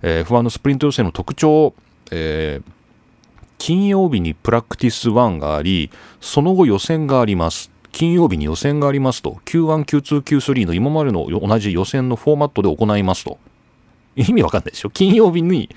[0.00, 1.74] えー、F1 のスプリント予選の特徴、
[2.10, 2.72] えー、
[3.58, 5.90] 金曜日にプラクティス1があり、
[6.22, 7.70] その後予選があります。
[7.92, 13.36] 金曜日に予選がありますと、Q1、Q2、Q3 の今までの同じ予選のフォーマットで行いますと。
[14.16, 14.90] 意味わかんないでしょ？
[14.90, 15.68] 金曜日に、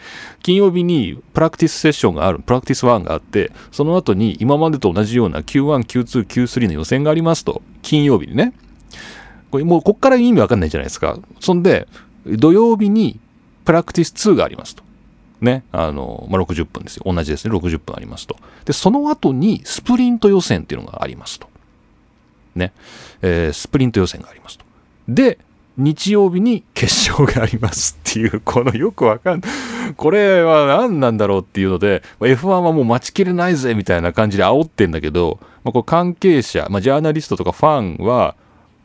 [0.43, 7.61] 金曜日にプラクティスセッションがある、プラクティス1があって、その後に今までと同じような Q1、Q2、Q3 の予選がありますと。
[7.81, 8.53] 金曜日にね。
[9.49, 11.17] これもうこっから意味わかんないじゃないですか。
[11.39, 11.87] そんで、
[12.25, 13.19] 土曜日に
[13.65, 14.83] プラクティス2がありますと。
[15.39, 17.03] ね、あの、まあ、60分ですよ。
[17.05, 17.55] 同じですね。
[17.55, 18.35] 60分ありますと。
[18.65, 21.47] で、その後にスプリント予選っていうのがありますと。
[22.55, 22.73] ね？
[23.21, 24.65] えー、スプリント予選がありますと。
[25.07, 25.37] で、
[25.77, 29.51] 日曜日に決勝がありますっていう、このよくわかんない。
[29.95, 38.35] これは何なんだろうっていうので、F1 はもう待ちきれないぜみたいな感じで煽ってんだけど、まあ、こ関係者、まあ、ジャーナリストとかファンは、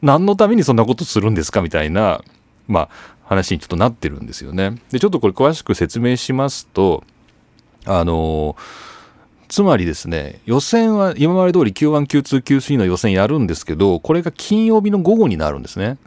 [0.03, 2.23] 何のためにそんなことするんですかみたいな、
[2.69, 2.89] まあ、
[3.25, 4.77] 話にちょっとなってるんですよね。
[4.91, 7.05] で、ちょっとこれ詳しく説明しますと、
[7.85, 8.55] あの
[9.49, 15.99] つまりですね、予選は今まで通り Q1、Q2、Q3 の予選やるんですけど、これが金曜日の午後になるんですね。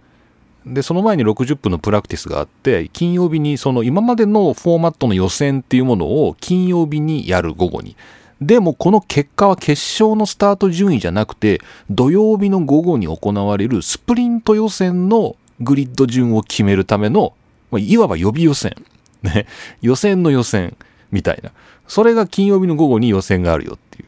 [0.65, 7.95] で、その前に60分のプラクティスがあって、金曜日にその今までのフォーマットの予選っていうものを金曜日にやる午後に。
[8.41, 17.34] でもこの結果は決勝のスタート順位じゃなくて、土曜日の午後に行われるスプリント予選のグリッド順を決めるための、
[17.71, 18.75] まあ、いわば予備予選。
[19.21, 19.47] ね。
[19.82, 20.75] 予選の予選
[21.12, 21.51] みたいな。
[21.88, 24.06] それが金曜日の午後に予選があるよってい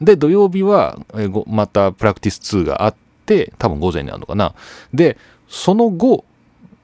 [0.00, 0.04] う。
[0.04, 0.98] で、土曜日は、
[1.46, 2.94] またプラクティス2があっ
[3.26, 4.54] て、多分午前にあるのかな。
[4.92, 5.16] で、
[5.54, 6.24] その後、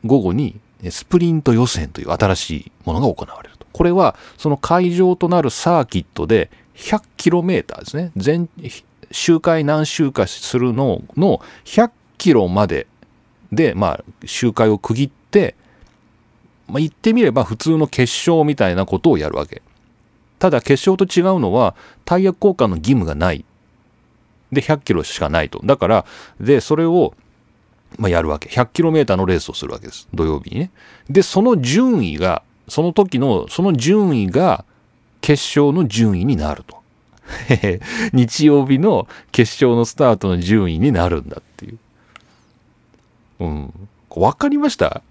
[0.07, 3.67] 午後にスプリント予選という新しいものが行われると。
[3.73, 8.13] これは、その会場となるサーキットで 100km ですね。
[8.17, 8.49] 全、
[9.11, 12.87] 周回何周かするのの100キロまで
[13.51, 15.57] で、まあ、周回を区切って、
[16.69, 19.63] まあ、言ってみれば普通の決勝みたいなことをやるわけ。
[20.39, 23.45] ただ決勝と違うのはタイヤ交換の義務がない。
[24.53, 25.61] で、100キロしかないと。
[25.65, 26.07] だから、
[26.41, 27.15] で、それを、
[27.99, 28.49] まあ、やるわけ。
[28.49, 30.09] 100km のレースをするわけです。
[30.15, 30.71] 土曜日にね。
[31.09, 34.65] で、その順位が、その時の、その順位が
[35.21, 36.79] 決勝の順位になると。
[38.13, 41.79] 日曜日の決勝のスタートの順位になるんだっていう。
[43.41, 43.89] うん。
[44.11, 45.03] わかりました？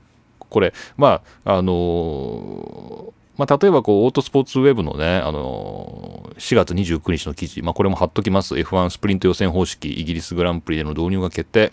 [0.49, 8.53] これ、まあ、あのー、まあ、例えばこう、オートスポーツウェブのね、あのー、4月29日の記事、まあ、これも貼っときます。
[8.55, 11.71] F1 スプリント予選方式、イギリスグランプリでの導入が決定、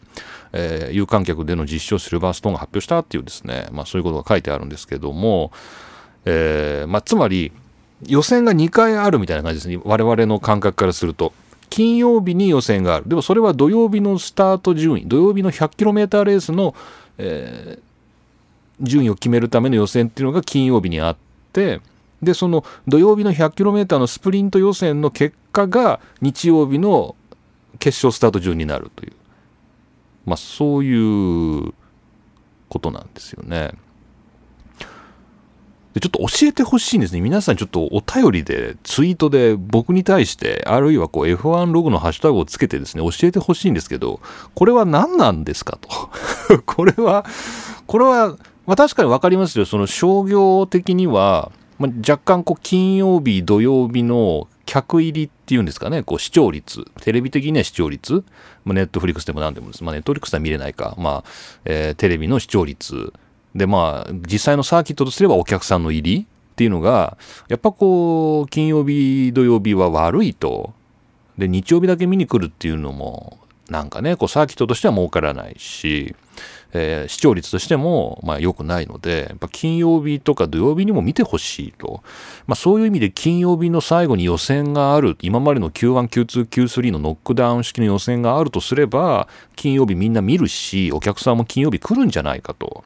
[0.52, 5.50] えー、有観客での実証シルバーストーンが発表したっていうですね、まあ、そういうことが書いてあるんですけども、
[6.24, 7.50] えー、まあ、つまり、
[8.06, 9.80] 予選が2回あるみたいな感じですね。
[9.84, 11.32] 我々の感覚からすると。
[11.68, 13.08] 金曜日に予選がある。
[13.08, 16.76] でもそれは土曜日のスタート順位、土曜日の 100km レースの、
[17.18, 21.16] えー、順位を決めるための予選っていうのが金曜日にあっ
[21.56, 21.80] て、
[22.22, 27.16] で、その土曜日の 100km のスプリント予選の結果が日曜日の
[27.78, 29.12] 決勝スタート順になるという、
[30.26, 31.72] まあそういう
[32.68, 33.72] ことなんですよね。
[35.94, 37.22] でちょっと教えてほしいんですね。
[37.22, 44.20] 皆さんちょっとお便りで、ツイートで僕に対して、あるいはこう F1 ログのハッシュタグをつけてですね、教えてほしいんですけど、
[44.54, 45.88] これは何なんですかと。
[46.66, 47.24] これは、
[47.86, 49.64] これは、まあ確かにわかりますよ。
[49.64, 58.24] その商業的には、まあ、若干こう金曜日、土曜日の客入りっていうんですかね、こう視聴率、テレビ的には視聴率、
[58.64, 59.84] まあ、ネットフリックスでも何でもです。
[59.84, 61.30] まあ、ネットフリックスは見れないか、まあ、
[61.64, 63.12] えー、テレビの視聴率、
[63.54, 67.16] で、まあ、実際のサーキットとすればお客さんの入りっていうのが、
[67.48, 70.74] やっぱこう、金曜日、土曜日は悪いと。
[71.38, 76.14] で、日曜日だけ見に来るっていうのも、なんかね、こう、サーキットとしては儲からないし、
[76.76, 82.02] えー、視聴率としても、まあ、良くないので、やっぱ金曜日とか土曜日にも見てほしいと。
[82.46, 92.84] まあ、そういう意味で金曜日の最後に予選がある、今までの Q1、Q2、Q3 のノックダウン式の予選があるとすれば、金曜日みんな見るし、お客さんも金曜日来るんじゃないかと。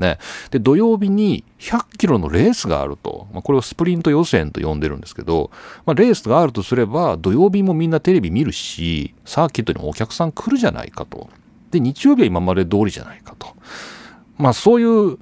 [0.00, 0.18] ね。
[0.50, 3.28] で、土曜日に100キロのレースがあると。
[3.32, 5.50] まあ、これをスプリント予選と呼んでるんですけど、
[5.86, 11.28] まあ、レースがあるとすれば、土曜日もみんなテレビ見るし、サーキットにもお客さん来るじゃないかと。
[11.70, 13.48] で、日曜日は今まで通りじゃないかと。
[14.38, 15.18] まあ、そういう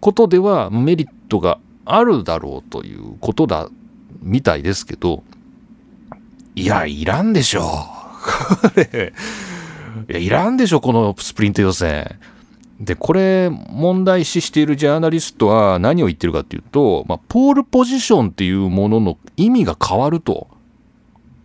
[0.00, 3.68] ことではメリットがあるだろうということだ、
[4.20, 5.22] みたいですけど、
[6.54, 7.64] いや、いらんでしょう。
[8.68, 9.12] これ、
[10.08, 12.18] いや、いらんでしょ、このスプリント予選。
[12.80, 20.48] で、これ、問題視しているジャーナリストは何を言ってるかっていうと、まあ、ポールポジションっていうものの意味が変わると。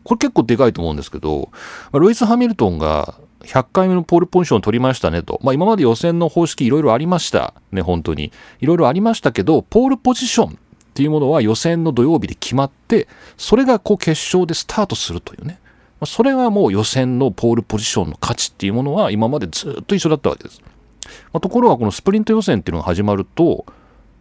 [0.04, 1.50] これ結構でかいと思うんですけど、
[1.92, 5.40] まあ、ロイス・ハミルトンが100回目のポールポジションを取りましたねと。
[5.44, 7.54] まあ、今まで予選の方式いろいろありました。
[7.72, 8.32] ね、本当に。
[8.60, 10.54] いろいろありましたけど、ポールポジションっ
[10.94, 15.60] ていうものは予選の土曜日で決まって、それがこう決勝でスタートするというね。
[16.00, 20.62] まあ、それはもう予選のポールポジションの価値っていうものは今までずっと一緒だったわけです。
[21.32, 23.66] まあ、ところがこのスプリント予選っていうのが始まると、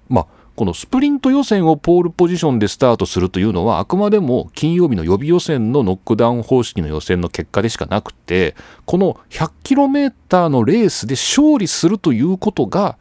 [0.08, 12.98] まあ、このスプリント予選をポールポジションでスタートするというのはあくまでも金曜日の予備予選のノックダウン方式の予選の結果でしかなくてこの 100km のレースで勝利するということが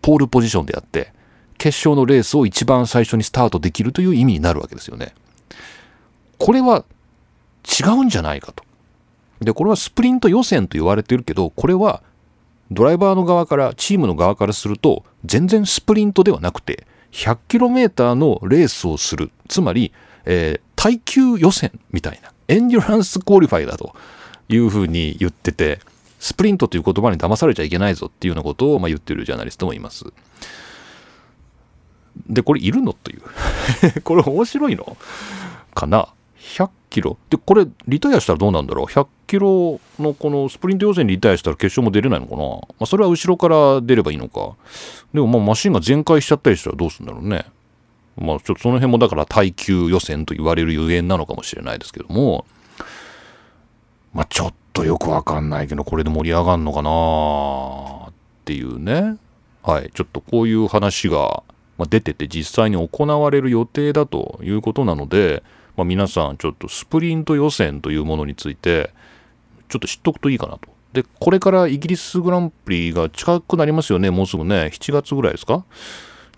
[0.00, 1.12] ポールポジションであって
[1.58, 5.14] 決勝のレースを一番最初にスタートできるという意味になるわけですよね。
[6.38, 6.86] これは
[7.64, 8.64] 違うんじゃないかと。
[9.40, 12.02] で、これはスプリント予選と言われてるけど、これは
[12.70, 19.30] ドライバーの側から、チームの側からすると、全然スプリントではなくて、100km のレースをする。
[19.48, 19.92] つまり、
[20.24, 23.94] えー、耐久予選みたいな、 endurance qualify だと
[24.48, 25.80] いうふうに言ってて、
[26.20, 30.04] スプリントという言葉に騙されちゃいけないぞっていうようなことを、まあ、言ってるジャーナリストもいます。
[32.28, 33.22] で、これいるのという。
[34.02, 34.96] これ面白いの？
[35.74, 36.08] かな？
[36.90, 37.16] キロ。
[37.30, 42.42] で、これ、リタイアしたらどうなんだろう ?100 キロのこのスプリント予選にリタイアしたら決勝も出れないのかな？
[42.42, 44.56] まあ、それは後ろから出ればいいのか。
[45.14, 47.46] でも、まあ、マシンが全開しちゃったりしたらどうするんだろうね。
[48.18, 52.44] まあ、ちょっとその辺もだから耐久予選と言われるゆえんなのかもしれないですけども、
[54.12, 58.12] まあ、ちょっとよくわかんないけど、これで盛り上がるのかなっ
[58.44, 59.16] ていうね。
[59.62, 59.90] はい。
[59.94, 61.44] ちょっとこういう話が
[61.88, 65.42] 出てて実際に行われる予定だということなので、
[65.76, 68.90] まあ、皆さんちょっとスプリント予選というものについて
[69.68, 70.68] ちょっと知っとくといいかなと。
[70.92, 75.64] で、これからイギリスグランプリが近くなりますよね、もうすぐね、7月ぐらいですか？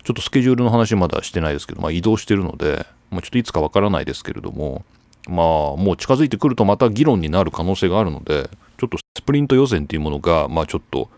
[0.03, 4.83] ちょっとスケジュールの話まだしてないですけど、まあ、移動してるので、まあ、ちょっといつかわからないですけれども、
[5.27, 5.45] まあ、
[5.77, 11.09] もう近づいてくるとまた議論になる可能性があるので、ちょっとスプリント予選っていうものが、まあちょっと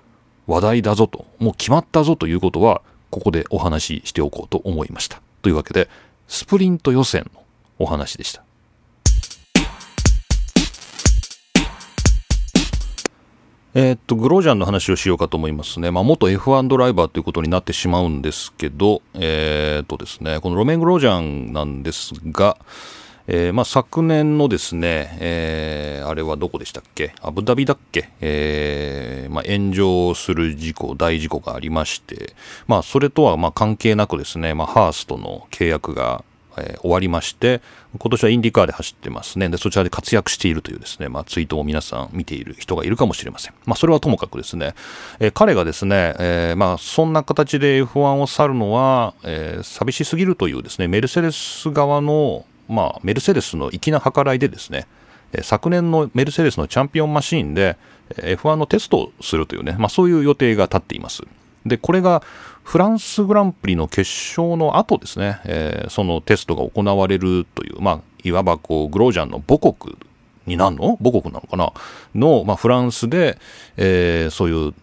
[0.45, 5.19] 話題だぞと、もう決まったぞということは、ここでお話ししておこうと思いました。
[5.41, 5.89] というわけで、
[6.27, 7.41] スプリント予選の
[7.79, 8.43] お話でした。
[13.77, 15.91] えー、っと、グロージャンの話をしようかと思いますね。
[15.91, 22.57] まあ、元 F1 ドライバーということになってしまうんですけど、えー、っとですね、このロメン・グロージャンなんですが、
[23.27, 27.13] えー、まあ、昨年のですね、えー、あれはどこでしたっけ？
[27.21, 32.33] アブダビだっけ、えー、まあ、炎上する事故、大事故がありまして、
[32.67, 36.23] まあ、それとはま関係なくですね、まあ、ハースとの契約が、
[36.57, 37.61] え終わりまして、
[37.97, 39.49] 今年はインディカーで走ってますね。
[39.49, 43.53] で、そちらで活躍しているというですね、まあ、ツイートを皆さん見ている人がいるかもしれません。
[43.65, 44.75] まあ、それはともかくですね、
[45.19, 54.87] え彼がですね、えまあ、そんな形で F1 を去るのは、え寂しすぎるというですね、メルセデス側のまあ、メルセデスの粋な計らいでですね、
[55.43, 57.77] 昨年のメルセデスのチャンピオンマシーンで
[58.15, 61.23] F1 のテストをするというね、まあ、そういう予定が立っています。
[61.65, 62.21] で、これが
[62.65, 69.95] フランスグランプリの決勝の後ですね、えー、そのテストが行われるという、まあ、いわばこう、グロージャンの母国
[70.47, 70.97] になるの？
[70.97, 71.71] 母国なのかな？
[72.15, 73.37] の、まあ、フランスで、
[73.77, 74.73] えー、そういう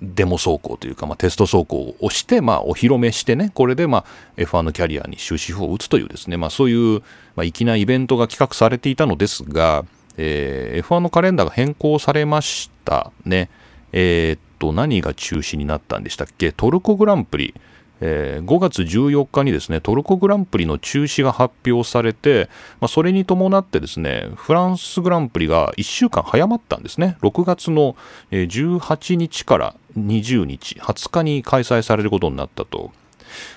[0.00, 4.04] デモ走行というか、まあ、テスト走行をして、まあ、お披露目してね、これで、まあ、
[4.38, 7.02] F1 のキャリアに終止符を打つというですね、まあ、そういう、
[7.36, 9.84] まあ、粋なイベントが企画されていたのですが、
[10.16, 13.50] えー、F1 のカレンダーが変更されましたね。
[13.92, 16.52] えー、と、何が中止になったんでしたっけ？
[16.52, 17.54] トルコグランプリ。
[18.00, 22.48] えー、5月14日にですねトルコグランプリの中止が発表されて、
[22.80, 27.96] まあ、それに伴ってですねフランスグランプリが1週間早まったんですね6月の
[28.30, 32.92] 18日から20日20日に開催されることになったと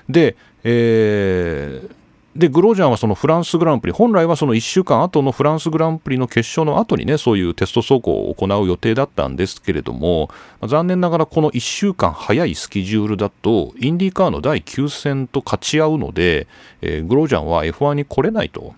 [0.09, 1.95] で、えー、
[2.35, 10.29] で、グロージャンはそのフランスグランプリ、本来はその1週間後のフランスグランプリの決勝の後にね、そういうテスト走行を行う予定だったんですけれども、
[10.65, 16.47] 残念ながらこの1週間早いスケジュールだと、インディーカーの第9戦と勝ち合うので、
[16.81, 18.73] えー、グロージャンは F1 に来れないと。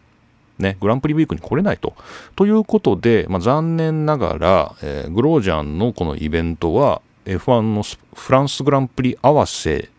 [0.58, 1.94] ね、グランプリウィークに来れないと。
[2.36, 9.90] ということで、まあ、残念ながら、えー、グロージャンのこのイベントは F1 のフランスグランプリ合わせ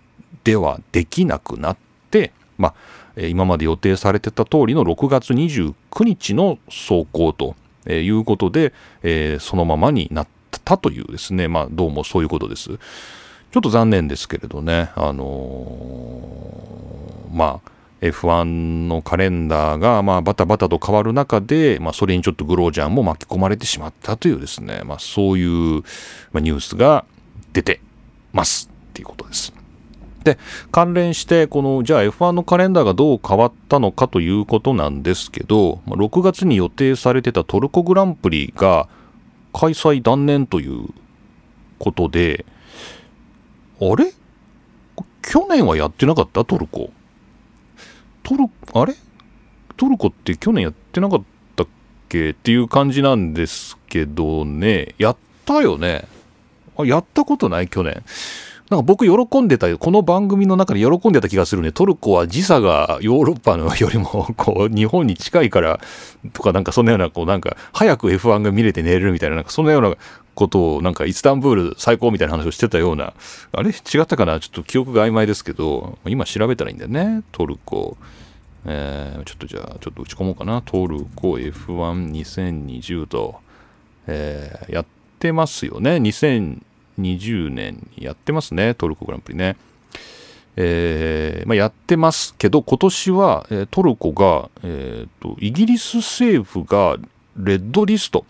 [0.42, 1.76] ではできなくなっ
[2.10, 2.74] て、まあ
[3.16, 7.54] 今まで予定されてた通りの6月29日の走行と
[7.88, 10.28] いうことで、えー、そのままになっ
[10.64, 12.70] たというですね、まあ、どうもそういうことです。
[12.70, 27.04] ちょっと残念ですけれどね、あのー、まあ、F1 のカレンダーが、まあ、バタバタと変わる中で、まあ、それにちょっとグロージャンも巻き込まれてしまったというですね、まあ、そういう、ニュースが
[27.52, 27.80] 出て
[28.32, 29.63] ますっていうことです。
[30.24, 30.38] で、
[30.72, 38.88] 関連して、この、じゃあ F1 のカレンダーがどう変わったのかということなんですけど、6月に予定されてたトルコグランプリが
[39.52, 40.88] 開催断念という
[41.78, 42.46] ことで、
[43.80, 44.12] あれ？
[45.22, 46.44] 去年はやってなかった？
[46.44, 46.90] トルコ。
[48.22, 48.94] トル、あれ？
[49.76, 51.22] トルコって去年やってなかっ
[51.56, 51.66] たっ
[52.08, 52.30] け？
[52.30, 54.94] っていう感じなんですけどね。
[54.98, 56.08] やったよね？
[56.78, 57.68] あ、やったことない？
[57.68, 58.02] 去年。
[58.74, 59.78] なんか僕喜んでたよ。
[59.78, 61.70] この番組の中で喜んでた気がするね。
[61.70, 65.78] トルコは時差がヨーロッパのよりも、こう、日本に近いから、
[66.32, 69.94] とかなんかそんなような、こうなんか、早く F1 が見れて寝れるみたいな、なんかそんなような
[70.34, 73.12] ことをなんかイスタンブール最高みたいな話をしてたような、
[73.52, 73.70] あれ？
[73.70, 74.40] 違ったかな？
[74.40, 77.22] ちょっと記憶が曖昧ですけど、今調べたらいいんだよね。
[77.30, 77.96] トルコ。
[78.66, 80.62] えー、ちょっとじゃあ、ちょっと打ち込もうかな。
[80.62, 83.36] トルコ F12020 と、
[84.08, 84.86] えー、やっ
[85.20, 85.92] てますよね。
[85.96, 86.58] 2020
[87.00, 88.74] 20年やってますね。
[88.74, 89.56] トルコグランプリね。
[90.56, 96.96] えーまあ、やってますけど、今年は、えー、トルコが、えーと、イギリス政府が
[97.36, 98.24] レッドリスト、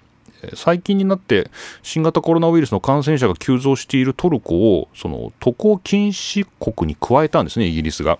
[0.54, 1.50] 最近になって
[1.82, 8.18] 新型コロナウイルスの感染者が急増しているトルコをその渡航禁止国に加えたんですね、イギリスが。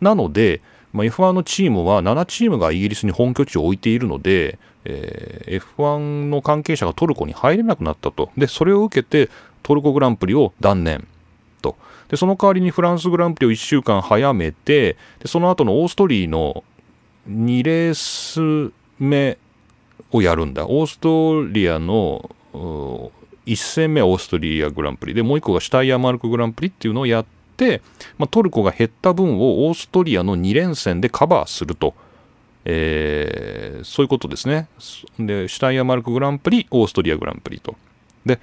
[0.00, 0.60] なので、
[0.92, 8.30] まあ、F1 のチームは7チームがイギリスに本拠地を置いているので、えー、F1 の関係者がトルコに入れなくなったと。
[8.36, 9.30] で、それを受けて
[9.66, 11.08] トルコグランプリを断念
[11.60, 11.74] と。
[12.06, 16.62] で、その代わりにフランスグランプリを1週間早めて、でその後のオーストリーの
[17.28, 19.38] 2レース目
[20.12, 20.66] をやるんだ。
[20.68, 23.10] オーストリアの1
[23.56, 27.82] 戦目オーストリアグランプリで、もう1個がシュタイヤーマルクグランプリっていうのをやって、
[28.18, 31.94] まあ、トルコが減った分をオーストリアの2連戦でカバーすると。
[32.68, 34.68] えー、そういうことですね。
[35.18, 37.74] で、シュタイヤーマルクグランプリ、オーストリアグランプリと。
[38.26, 38.40] で、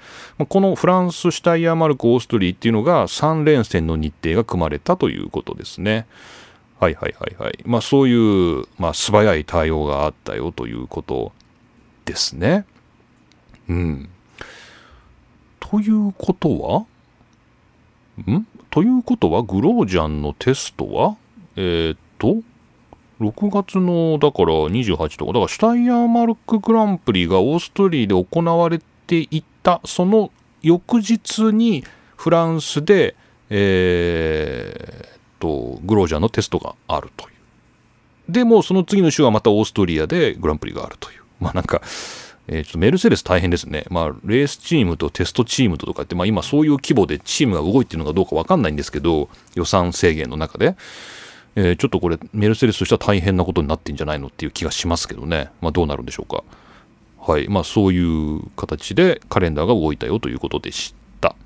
[0.48, 6.06] このフランス、シュタイヤーマルク、オーストリーっていうのが3連戦の日程が組まれたということですね。
[6.80, 7.58] はいはいはいはい。
[7.64, 8.14] まあそうい
[8.60, 11.32] う、まあ素早い対応があったよということ
[12.06, 12.64] ですね。
[13.68, 14.08] うん。
[15.60, 16.86] ということは
[18.30, 18.46] ん？
[18.70, 21.16] ということは、グロージャンのテストは
[21.56, 22.42] えー、っと、
[23.20, 30.30] 6月の、だから28とか、だからシュタイヤーマルクグランプリがオーストリーで行われていた、その
[30.62, 31.82] 翌日に
[32.16, 33.16] フランスで、
[33.50, 38.32] えー、と、グロージャンのテストがあるという。
[38.32, 41.22] でも、その次の週はまたオーストリアでグランプリがあるという。
[41.40, 41.82] まあなんか、
[42.46, 43.84] えー、ちょっとメルセデス大変ですね。
[43.90, 50.76] まあ、レースチームとテストチームととかって、まあ今そういう規模でチームが動いてるのかどうかわかんないんですけど、予算制限の中で。
[51.56, 55.50] えー、ちょっとこれ、メルセデスとしては大変なことになってんじゃないのっていう気がしますけどね。
[55.60, 56.42] まあどうなるんでしょうか。
[57.26, 57.48] はい。
[57.48, 61.36] まあそういう形でカレンダーが動いたよということでした。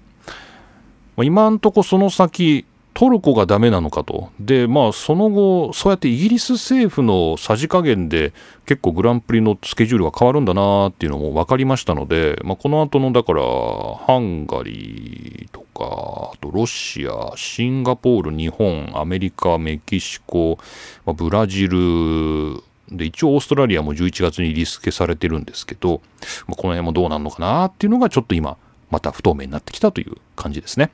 [1.16, 2.64] まあ、今んとこその先、
[2.94, 4.30] トルコがダメなのかと。
[4.40, 8.32] で、まあ、その後、そうやってイギリス政府のさじ加減で
[8.66, 20.58] 結構グランプリのスケジュールが変わるんだなっていうのも分かりましたので、まあ、この後の、だから、ハンガリーとか、あとロシア、シンガポール、日本、アメリカ、メキシコ、
[21.06, 26.00] まあ、ブラジル、で、一応オーストラリアも11月にリスケされてるんですけど、
[26.46, 28.56] まあ、この辺もどうなるのかなっていうのがちょっと今、
[28.90, 30.90] また不透明になってきたという感じですね。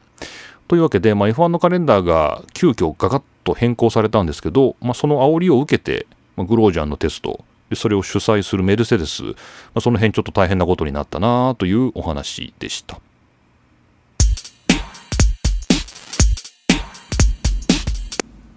[0.67, 9.33] というわけで、まあ、F1 のカレンダーが急遽ガガッと変更されたんですけど、まあ、その煽りを受けて、まあ、グロージャンのテスト、それを主催するメルセデス、ま
[9.77, 12.99] あ、その辺ちょっと大変なことになったなというお話でした。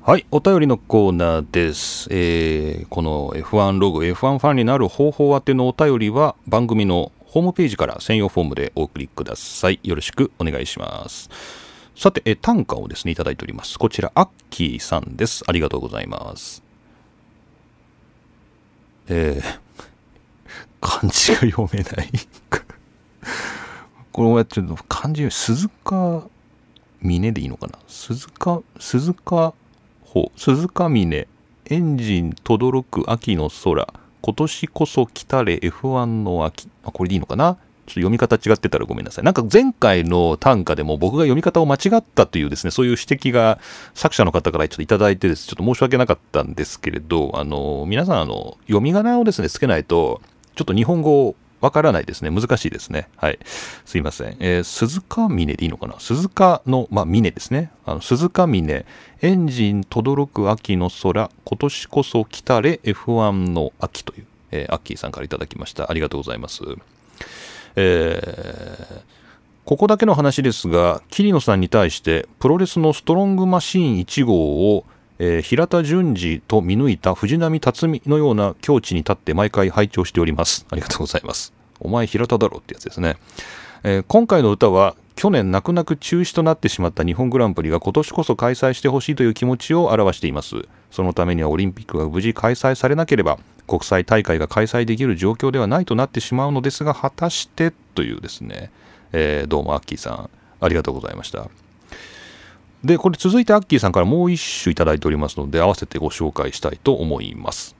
[0.07, 2.07] はい、お便りのコーナーです。
[2.11, 9.81] えー、この F1 ログ、F1 ファンになる方法宛てのお便りは番組のホームページから専用フォームでお送りください。
[9.83, 11.29] よろしくお願いします。
[11.93, 13.77] さて、え短歌をですね、いただいております。
[13.77, 15.43] こちら、アッキーさんです。
[15.45, 16.63] ありがとうございます。
[19.09, 19.59] えー、
[20.79, 22.09] 漢字が読めない
[24.13, 26.23] これをやってるの、漢字、鈴鹿
[27.01, 27.77] 峰でいいのかな？
[27.89, 29.53] 鈴鹿、鈴鹿
[30.17, 31.27] 穂、鈴鹿峰、
[31.69, 33.87] エンジンとどろく秋の空、
[34.21, 36.67] 今年こそ来たれ F1 の秋。
[36.83, 37.57] あ、これでいいのかな？
[37.85, 39.23] ちょっと読み方違ってたらごめんなさい。
[39.23, 43.59] なんか前回の短歌でも僕が読み方を間違ったというですね、そういう指摘が
[43.93, 50.21] 作者の方からちょっといただいてです、ちょっと申し訳なかったんですけれど、あの、皆さん、あの、読み仮名をですね、つけないと、
[50.55, 52.29] ちょっと日本語わからないですね。
[52.29, 53.09] 難しいですね。
[53.15, 53.39] はい。
[53.85, 54.37] すいません。
[54.39, 55.99] えー、鈴鹿峰でいいのかな？
[55.99, 57.71] 鈴鹿の、まあ、峰ですね。
[57.85, 58.85] あの鈴鹿峰、
[59.21, 65.89] エンジンとどろく秋の空、今年こそ来たれ F1 の秋という、えー、アッキーさんからいただきました。
[65.89, 66.63] ありがとうございます。
[67.75, 69.01] えー、
[69.65, 74.85] ここだけの話ですが、桐野さんに対してプロレスのストロングマシーン1号を、
[75.19, 80.65] えー、平田淳二と見抜いた藤波辰巳のような境地に立って毎回拝聴しております。
[80.69, 81.53] ありがとうございます。
[81.79, 83.17] お前平田だろってやつですね。
[83.83, 90.67] えー、今回の歌は去年泣く泣く中止となってしまった日本グランプリが今年こそ開催してほしいという気持ちを表しています。
[90.91, 97.71] そのためにはオリンピックが無事開催されなければ国際大会が開催できる状況ではないとなってしまうのですが、果たして？
[97.95, 98.71] というですね、
[99.11, 101.49] えー、どうもアッキーさん、ありがとうございました。
[102.83, 107.75] で、これ続いてアッキーさんからもう一首いただいておりますので、合わせてご紹介したいと思います。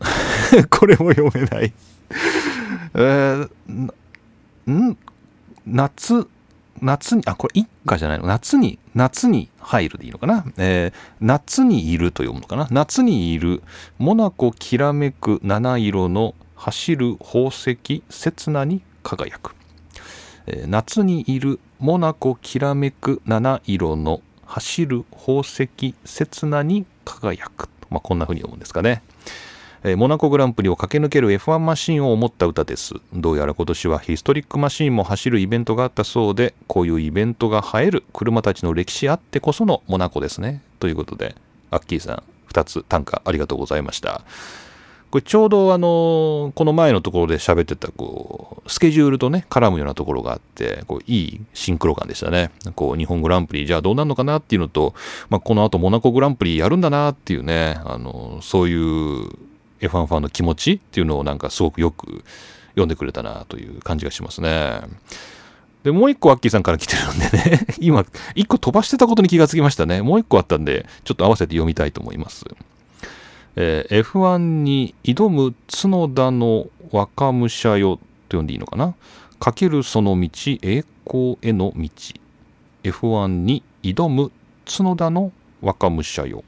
[0.70, 1.72] これも読めない
[2.94, 4.98] えー、ん
[5.66, 6.28] 夏、
[6.80, 8.26] 夏に、あ、これ一家じゃないの？
[8.26, 12.68] 夏に、夏に入るでいいのかな、えー、夏にいると読むのかな？
[12.70, 13.62] 夏にいる、
[13.98, 19.54] モナコきらめく七色の走る宝石、刹那に輝く。
[20.66, 27.68] 夏にいる、モナコきらめく七色の走る宝石、刹那に輝く。
[27.90, 29.02] まあ、こんな風に読むんですかね。
[29.84, 32.94] えモナコグランプリを駆け抜ける F1 マシンを思った歌です。
[33.12, 40.62] どうやら今年はヒストリックマシーンも走るイベントがあったそうで、こういうイベントが映える車たちの歴史あってこそのモナコですね。
[40.80, 41.36] ということで、
[41.70, 42.22] アッキーさん、
[42.52, 44.22] 2つ短歌ありがとうございました。
[45.10, 54.94] これちょうどあのこの前のところで喋ってたこうスケジュールとね絡むようなところがあってこういいシンクロ感でしたねこう日本グランプリじゃあどうなるのかなっていうのと、
[55.30, 59.28] まあ、この後モナコグランプリやるんだなっていうねあのそういう
[59.80, 62.24] F1 ファンの気持ちっていうのをなんかすごくよく
[62.70, 64.80] 読んでくれたなという感じがしますね。
[65.82, 68.04] で、もう一個アッキーさんから来てるんでね、 今、
[68.34, 70.02] 一個飛ばしてたことに気がつきましたね。
[70.02, 72.44] もう一個あったんで、ちょっと合わせて読みたいと思います。
[73.56, 77.98] えー、F1 に挑む角田の若武者よ
[78.28, 78.94] と呼んでいいのかな？
[79.40, 80.28] かけるその道、
[80.62, 81.88] 栄光への道。
[82.84, 84.30] F1 に挑む
[84.64, 86.44] 角田の若武者よ。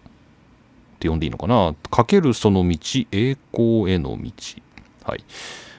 [0.96, 1.74] って呼んでいいのかな？
[1.90, 2.76] かけるその道
[3.12, 4.32] 栄光への道
[5.04, 5.24] はい、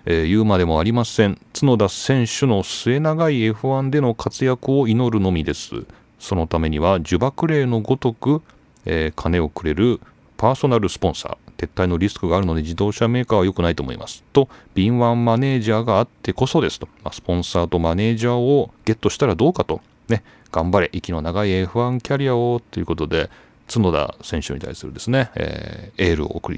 [0.05, 5.85] えー、言うまでもありません角田選手の末長い F1 での活躍を祈るのみです
[6.19, 8.41] そのためには呪縛霊のごとく、
[8.85, 9.99] えー、金をくれる
[10.39, 14.23] パーソナルスポンサー撤退のリスクがあるので自動車メーカーは良くないと思います。
[14.31, 19.81] と敏腕マネージャーがあってこそですと、まあ、スポンサーとマネージャーをゲットしたらどうかと。
[20.07, 23.29] ね頑張れ息の長い F1 キャリアをということで
[23.71, 26.57] 角田選手に対するですね、えー、エールを送っ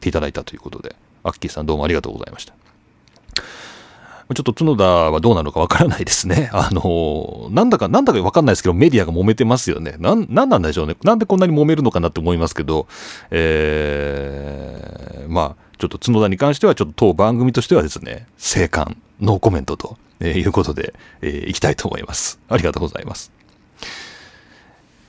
[0.00, 2.54] ていただいたということで、アッキーさんどうもありがとうございました。
[4.34, 6.50] ちょっと角田はどうなのかわからないですね。
[6.54, 9.96] あのなんだか、なんだかわかんないですけど、メディアが揉めてますよね。
[9.98, 10.96] なん、なんなんでしょうね。
[11.02, 12.86] なんでこんなに揉めるのかなって思いますけど、
[13.30, 22.38] えー、まあ、ちょっと角田に関しては、ちょっと当番組としてはですね、静観、ノーコメントと、えー、いうことで、えー、いきたいと思います。
[22.48, 23.32] ありがとうございます。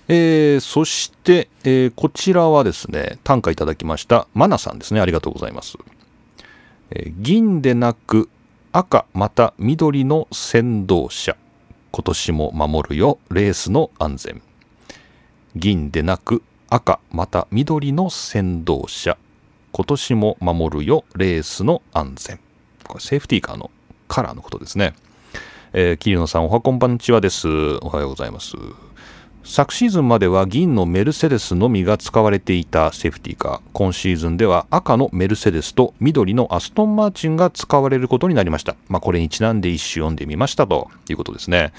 [0.07, 4.99] えー、そして、えー、こちらはですね、短歌いただきました、マナさんですね。
[4.99, 5.77] ありがとうございます。
[6.91, 8.29] えー、銀でなく
[8.75, 11.37] 赤また緑の先導車。
[11.91, 14.41] 今年も守るよ、レースの安全。
[15.55, 19.15] 銀でなく赤また緑の先導車。
[19.73, 22.39] 今年も守るよ、レースの安全。
[22.87, 23.69] これセーフティーカーの
[24.07, 24.95] カラーのことですね。
[25.73, 27.47] えー、桐野さん、おはこんばんちはです。
[27.47, 28.55] おはようございます。
[29.45, 33.61] 昨シーズンまでは銀のメルセデスのみが使われていたセーフティーカー。
[33.73, 40.89] 今シーズンでは赤のメルセデスと緑のアストンマーチンが使われることになりました、まあ、これにちなんで一首読んでみましたと。
[41.09, 41.73] いうことですね。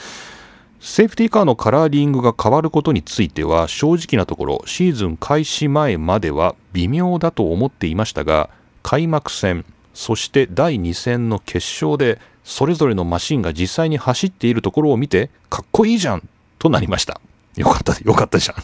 [0.78, 8.50] セーフティーカーのカラーリングが変わることについては正直なところシーズン開始前までは微妙だと思っていましたが
[8.82, 17.18] 開幕戦そして第2戦の決勝でそれぞれのマシンが実際に走っているところを見てかっこいいじゃんとなりました。
[17.56, 18.56] よかった、よかったじゃん。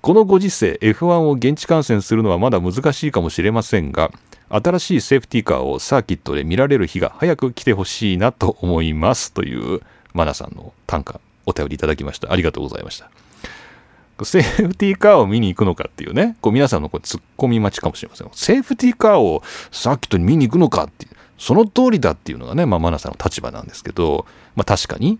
[0.00, 4.10] このご時世、F1 を現地観戦するのはまだ難しいかもしれませんが、
[4.48, 9.82] 新しいセーフティーカーをサーキットで見られる日が早く来てほしいなと思いますという
[10.14, 12.32] マナさんの短歌、お便りいただきました。
[12.32, 13.10] ありがとうございました。
[14.24, 18.28] セーフティーカーを見に行くのかっていうね、こう皆さんのこうツッコミ待ちかもしれません。
[18.32, 24.26] セーフティーカーをサーキットに見に行くのかっていう、その通りだっていうのがね、まあ、マナさんの立場なんですけど、
[24.56, 25.18] まあ確かに、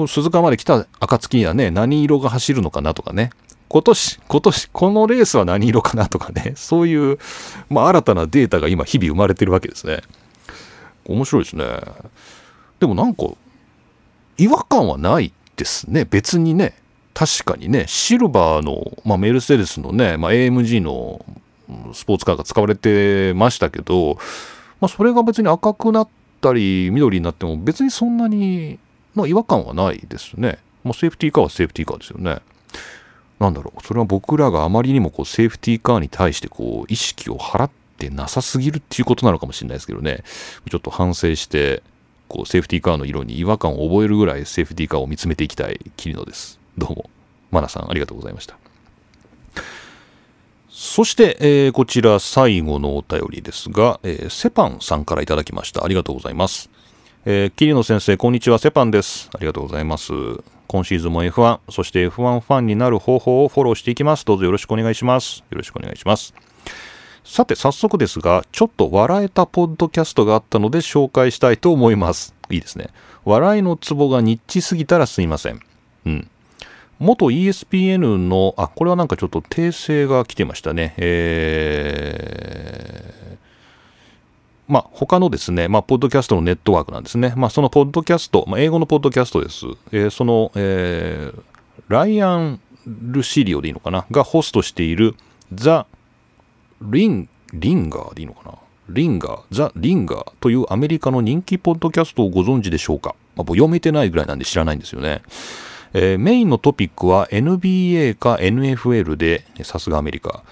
[0.00, 3.32] この鈴鹿まで来た暁にはね、何色が走るのかなとかね、
[3.68, 7.18] 今年、今年、このレースは何色かなとかね、 そういう、
[7.68, 10.00] まあ、新たなデータが今日々生まれてるわけですね。
[11.04, 11.66] 面白いですね。
[12.78, 13.26] でもなんか、
[14.38, 16.06] 違和感はないですね。
[16.08, 16.72] 別にね、
[17.12, 21.22] 確かにね、シルバーの、まあ、メルセデスのね、まあ、AMG の
[21.92, 24.16] スポーツカーが使われてましたけど、
[24.80, 26.08] まあ、それが別に赤くなっ
[26.40, 28.78] たり緑になっても別にそんなに
[29.20, 30.58] の違和感はないですね。
[30.82, 32.40] もうセーフティーカーはセーフティーカーですよね。
[33.38, 40.24] なんだろう、それは僕らがあまりにもこうセーフティーカーに対してこう意識を払ってなさすぎるっていうことなのかもしれないですけどね、
[40.70, 41.82] ちょっと反省して、
[42.28, 46.60] こうセーフティーカーの色に違和感を覚えるぐらいセーフティーカーを見つめていきたい桐野です。
[46.78, 47.10] どうも。
[47.50, 48.56] マナさんありがとうございました。
[50.70, 55.84] そして、えー、こちら最後のお便りですが、えー、セパンさんからいただきました。
[55.84, 56.70] ありがとうございます。
[57.32, 58.58] えー、桐野先生、こんにちは。
[58.58, 59.30] セパンです。
[59.32, 60.10] ありがとうございます。
[60.66, 64.24] 今シーズンも F1、そして F1 ファンになる方法をフォローしていきます。
[64.24, 65.44] どうぞよろしくお願いします。
[65.48, 66.34] よろしくお願いします。
[67.22, 72.88] さて早速ですがちょっと笑えたポッドキャストがあったので紹介したいと思いますいいですね
[73.24, 75.60] 笑いのツボがニッチすぎたらすいません
[76.06, 76.28] うん
[76.98, 80.92] 元 ESPN の、あ、これはなんかちょっと訂正が来てましたね。
[80.98, 83.09] えー、
[84.70, 87.34] まあ、他のですね、まあ、ポッドキャストのネットワークなんですね。
[87.36, 89.66] まあ、そのポッドキャスト、まあ、英語のポッドキャストです。
[89.90, 91.42] えー、その、えー、
[91.88, 94.06] ライアン・ルシリオでいいのかな？
[94.10, 95.16] がホストしている
[95.52, 95.86] ザ・
[96.80, 98.54] リン、リンガーでいいのかな？
[98.88, 105.22] リンガー、ザ・リンガーというアメリカの人気ポッドキャストをご存知でしょうか、まあ、読めてないぐらいなんで知らないんですよね。
[105.92, 110.44] えー、メインのトピックは NBA か NFL で、さすがアメリカ。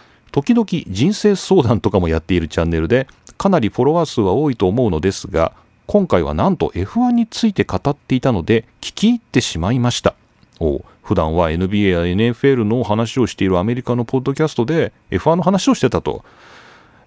[0.43, 3.09] 時々人生相談とかもやっているチャンネルで、
[3.39, 5.53] かなりフォロワー数は多いと思うのですが、
[5.87, 10.15] 今回はなんと F1 について語っていたので、聞き入ってしまいました。
[10.61, 16.25] お普段は NBA や NFL の話をしているアメリカのポッドキャストで F1 の話をしてたと。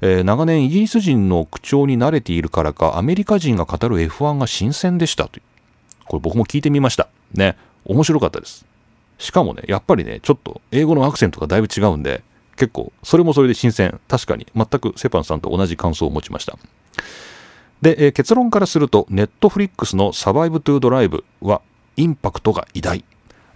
[0.02, 5.40] えー、長年イギリス人の口調に慣れているからかアメリカ人が語る F1 が新鮮でしたと
[6.06, 7.56] これ僕も聞いてみましたね
[7.86, 8.66] 面白かったです。
[9.22, 12.24] しかもね、やっぱりね、ちょっと英語のアクセントがだいぶ違うんで、
[12.62, 14.00] 結構、それもそれで新鮮。
[14.08, 16.60] 確かに、全くセパンさんと同じ感想を持ちました。
[17.82, 21.64] で、えー、結論からすると、ネットフリックスのサバイブトゥドライブは、
[21.98, 23.06] インパクトが偉大。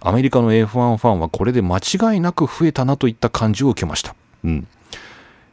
[0.00, 4.16] アメリカの F1 ファンはこれで間違いなく増えたなといった感じを受けました。
[4.42, 4.66] うん。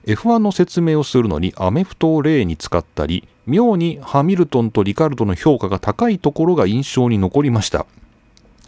[0.08, 7.86] F1 の説明をするのにアメフトを例に使ったり、妙にハミルトンとリカルドの評価が高いところが印象に残りました。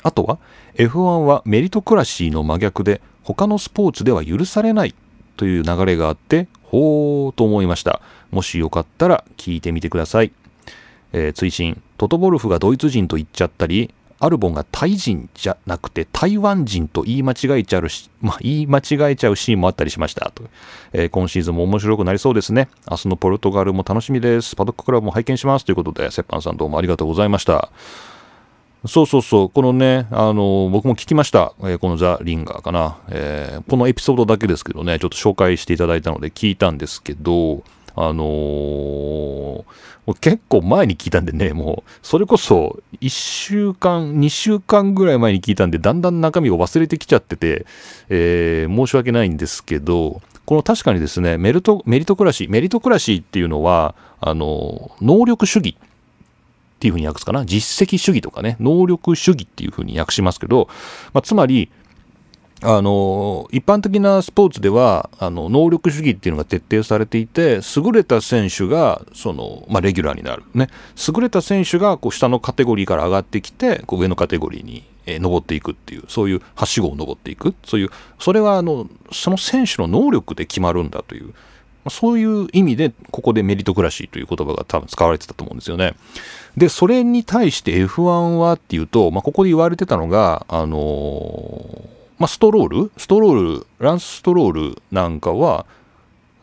[0.06, 0.38] あとは
[0.76, 4.94] F1 はメリトクラシーの真逆で他のスポーツでは許されない
[5.36, 8.02] という流れがあってほーと思いました。
[8.30, 10.32] もしよかったら聞いてみてください、
[11.12, 11.82] えー、追伸。
[11.98, 20.32] トトボルフがドイツ人と言っちゃったりアルボンがタイ人じゃなくて台湾人と言い間違えちゃうし、まあ、言い間違えちゃうシーンもあったりしました。
[20.36, 20.44] と、
[20.94, 22.70] えー、今シーズンも面白くなりそうですね。
[22.92, 24.56] 明日のポルトガルも楽しみです。
[24.56, 25.66] パドッククラブも拝見します。
[25.66, 27.72] ということでセッパンさんどうもありがとうございました。
[28.88, 31.54] そうそうそう、このね、あの、僕も聞きました。
[31.62, 37.64] えー、このザ・リンガーかな、えー、このエピソードだけですけどね、ちょっと紹介していただいたので聞いたんですけど、
[37.96, 39.64] あのー、
[40.20, 47.66] 結構前に聞いたんでね、もう、それこそ1週間、2週間ぐらい前に聞いたんで、だんだん中身を忘れてきちゃってて、
[48.10, 55.78] えー、申し訳ないんですけど、この確かにですね、メルトメリトクラシー、メリトクラシーっていうのは、あの、能力主義。
[56.76, 57.46] っていうふうに訳すかな。
[57.46, 58.58] 実績主義とかね。
[58.60, 60.68] 能力主義っていうふうに訳しますけど、
[61.14, 61.72] まあ、つまり
[62.62, 70.70] あの一般的なスポーツではあの能力主義っていうのが徹底されていて優れた選手がその、まあ、レギュラーになる、ね、
[71.08, 77.54] 優れた選手がこう下のカテゴリーから上がってきてこう上のカテゴリーに、えー、登っていくっていうそういうはしごを登っていく。
[77.66, 81.34] そういうそれはあのその選手の能力で決まるんだという
[81.90, 85.94] そういう意味でここでメリトクラシーという言葉が多分使われてたと思うんですよね。
[86.58, 92.92] で、それに対して F1 はっていうと、まあ、ここで言われてたのが、あのー、まあ、ストロール？
[92.98, 95.66] ストロール、ランスストロールなんかは、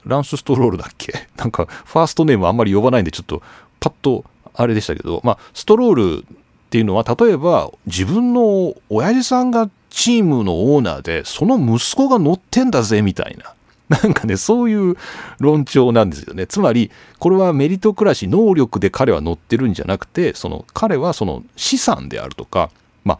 [0.05, 1.12] ランスストロールだっけ？
[1.36, 3.43] なんか、ファーストネームあんまり呼ばないんで、ちょっと、
[3.80, 4.24] パッと、
[4.55, 6.26] あれでしたけど、まあ、ストロールっ
[6.68, 13.55] ていうのは、例えば、自分の親父さんがチームのオーナーで、その息子が乗ってんだぜ、みたいな。
[13.89, 14.97] なんかね、そういう
[15.39, 16.47] 論調なんですよね。
[16.47, 22.70] つまり、これはメリトクラシー、能力で彼は乗ってるんじゃなくて、その彼はその資産であるとか、
[23.05, 23.18] まあ、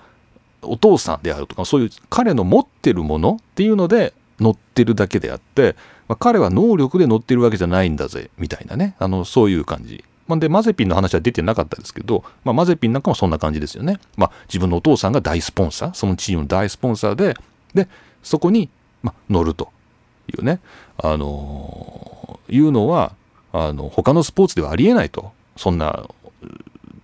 [0.63, 5.77] お父さんであるとか、そういう彼の持ってるものっていうので乗ってるだけであって、
[6.09, 10.05] まあ、彼は能力で乗ってるわけじゃないんだぜ、みたいなね、あの、そういう感じ。
[10.29, 13.99] まあ、で、マゼピンの話は出てなかったですけど、まあ、マゼピンなんかもそんな感じですよね。
[14.17, 17.37] まあ、自分のお父さんが大スポンサー、そのチームの大スポンサーで、
[17.75, 17.89] で、
[18.23, 18.69] そこに、
[19.03, 19.71] まあ、乗ると。
[20.37, 20.61] いうね、
[20.99, 23.14] あのいうのは
[23.53, 25.33] あの他のスポーツではありえないと。
[25.57, 26.09] そんな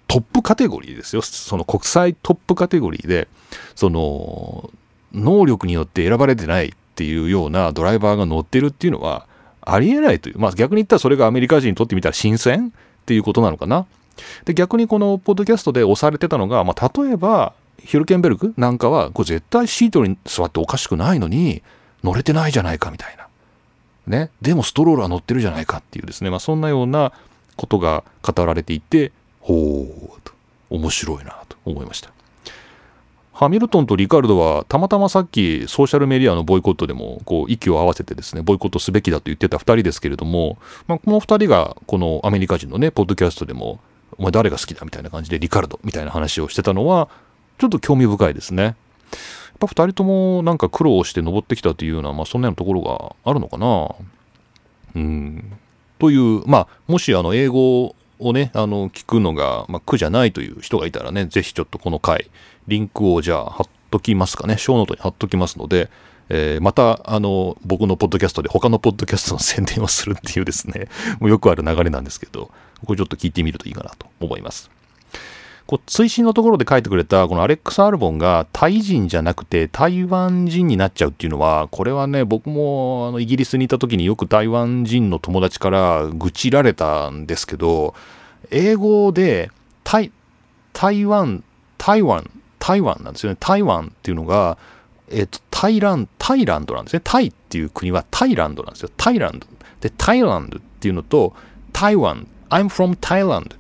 [0.07, 1.23] トップカテゴリーですよ。
[1.23, 3.29] その国際トップカテゴリーで
[3.75, 4.71] その
[5.13, 9.27] 能力によって選ばれてないっていうようなドライバーが乗ってるっていうのは
[9.61, 10.39] ありえないという。
[10.39, 12.71] まあ逆に言ったらそれがアメリカ人にとってみたら新鮮っ
[13.05, 13.87] ていうことなのかな。
[14.45, 21.63] で逆にこのポッドキャストで押されてたのが、まあ、例えばヒルケンベルクなんかはこれ絶対シートに座っておかしくないのに
[22.03, 23.29] 乗れてないじゃないかみたいな。
[24.07, 24.31] ね。
[24.41, 26.31] でもストロールは乗ってるじゃないかっていうですね。
[26.31, 27.13] まあそんなような
[27.57, 29.87] ことが語られていて、ほ
[30.17, 30.33] うと、
[30.71, 32.11] 面白いなと思いました。
[33.39, 43.79] ハミルトンとリカルドはたまたまさっきソーシャルメディアのボイコットでもこう息を合わせてですねボイコットすべきだと言ってた2人ですけれども、まあ、この2人がこのアメリカ人のねポッドキャストでも
[44.17, 47.09] お前誰が好きだみたいな感じでリカルドみたいな話をしてたのは
[47.59, 48.75] ちょっと興味深いですね。
[49.59, 53.95] ぱ2人ともなんか苦労して登ってきたというような、まあ、そんなようなところがあるのかな。
[54.95, 55.53] うん。
[55.99, 62.31] という、まあ、もしあの英語をね、あの聞くのが、まあ、苦じゃないという人がいたらね、ぜひちょっとこの回、
[62.67, 65.91] リンクをじゃあ貼っときますかね、ショーノートに貼っときますので、
[66.31, 70.89] えーまた、あの、僕のポッドキャストで他のポッドキャストの宣伝をするっていうですね、
[71.21, 72.51] もうよくある流れなんですけど、
[72.85, 74.71] これちょっと聞いてみるといいかなと思います。
[75.69, 87.95] こう追伸のところで書いてくれたこのアレックス・アルボンがタイ人じゃなくて台湾人になっちゃうっていうのはこれはね僕もあのイギリスにいた時によく台湾人の友達から愚痴られたんですけど
[88.51, 89.51] 英語で
[89.85, 90.11] 台
[90.73, 91.45] 台湾
[91.77, 93.37] 台湾台湾なんですよね。
[93.39, 94.57] 台湾っていうのが
[95.11, 97.03] えっ、とタイランタイランドなんですね。
[97.05, 98.91] タイっていう国はタイランドなんですよ。
[98.97, 99.47] タイランド
[99.81, 101.35] でタイランドっていうのと
[101.75, 103.59] 台湾 I'm from Thailand っ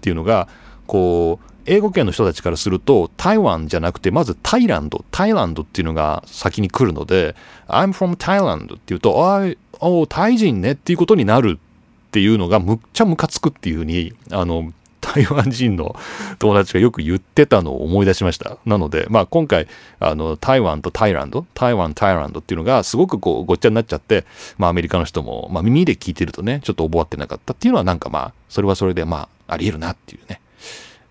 [0.00, 0.48] ていうのが
[0.86, 7.34] こう英語圏の人たちからすると台湾じゃなくてまずタイランドタイランドっていうのが先に来るので
[7.68, 9.42] I'm from Thailand っていうとあ
[9.80, 14.72] おタイ人ねっていうことになるっていうのがむっちゃムカつくっていうふうにあの
[15.04, 15.94] 台湾人の
[16.38, 18.56] 友達がよく言ってたのを思い出しました。
[18.64, 19.68] なので、まあ今回、
[20.00, 24.24] あの、台湾とタイランド、台湾、タイランドっていうのがすごくこうごっちゃになっちゃって、
[24.56, 30.40] まあアメリカの人も、まあ耳で聞いてるとね、ちょっと覚わってなかったっていうのはなんかまあ、それはそれでまあ、あり得るなっていうね。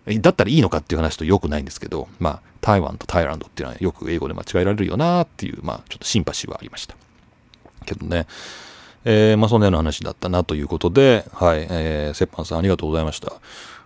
[0.05, 6.95] だったらいいのかっていう話と良くないんですけど、まあ、台湾とタイランドっていうのはよく英語で間違えられるよなっていう、まあ、ちょっとシンパシーはありました。
[7.85, 8.27] けどね、
[9.05, 13.33] えーまあ、そんなような話だったなということで、はい、えー、折半さんありがとうございました。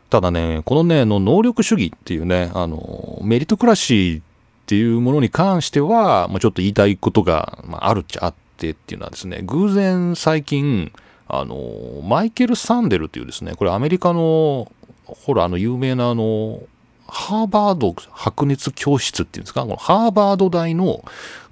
[0.10, 4.24] ただね、このね、の能力主義っていうね、あの、メリトクラシーっ
[4.66, 10.92] ていうものに関しては、まあ、ちょっと言いたいことが、まあ、あるっちゃあってっていうのはですね、偶然最近、
[11.28, 11.58] あの、
[12.04, 14.72] マイケル・サンデルっていうですね、これアメリカの、
[15.08, 16.62] ほら、あの、有名なあの、
[17.08, 21.04] ハーバード白熱教室っていうんですか、このハーバード大の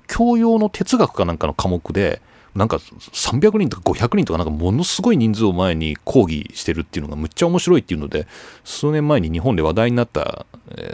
[0.07, 2.21] 教養の哲学かなんかの科目で、
[2.55, 8.27] なんか300人とか500人とかなんかものすごい人数を前に講義してるっていうのがむっちゃ面白いっていうので
[8.63, 10.45] 数年前に日本で話題になった、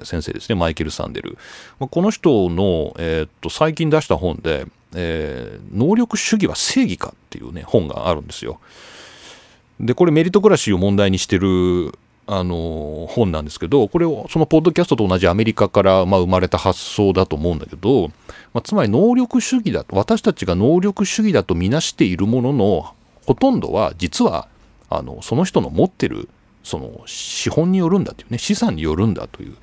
[0.03, 1.37] 先生ですねマイケル・サンデル、
[1.79, 8.59] まこの人の、えーっと最近出した本で、えー能力主義は正義か」っていうね本があるんですよ。
[9.79, 11.93] でこれメリトクラシーを問題にしてる
[12.33, 18.07] あの本なんですけどこれをそのポッドキャストと同じアメリカから、まあ、生まれた発想だと思うんだけど、
[18.53, 24.47] まあ、つまり能力主義だと私たちが能力主義だと見なしているもののほとんどは実は
[24.89, 26.29] あのその人の持ってる
[26.63, 29.55] その資本によるんだというね資産によるんだという、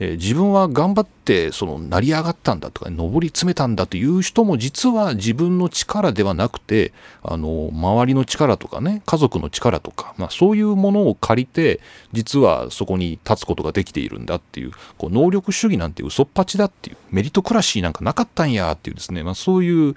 [0.00, 6.92] えー自分は頑張ってその成り上がったんだとか上り詰めたんだという人も実は自分の力ではなくて
[7.22, 11.80] あの周りの力とかね家族の力とか、まあ、そういうものを借りて
[12.12, 19.94] 実はそこに立つことができているんだっていうこう能力主義なんて嘘っぱちだっていうメリトクラシーなんかなかったんやっていうですね、まあ、そういう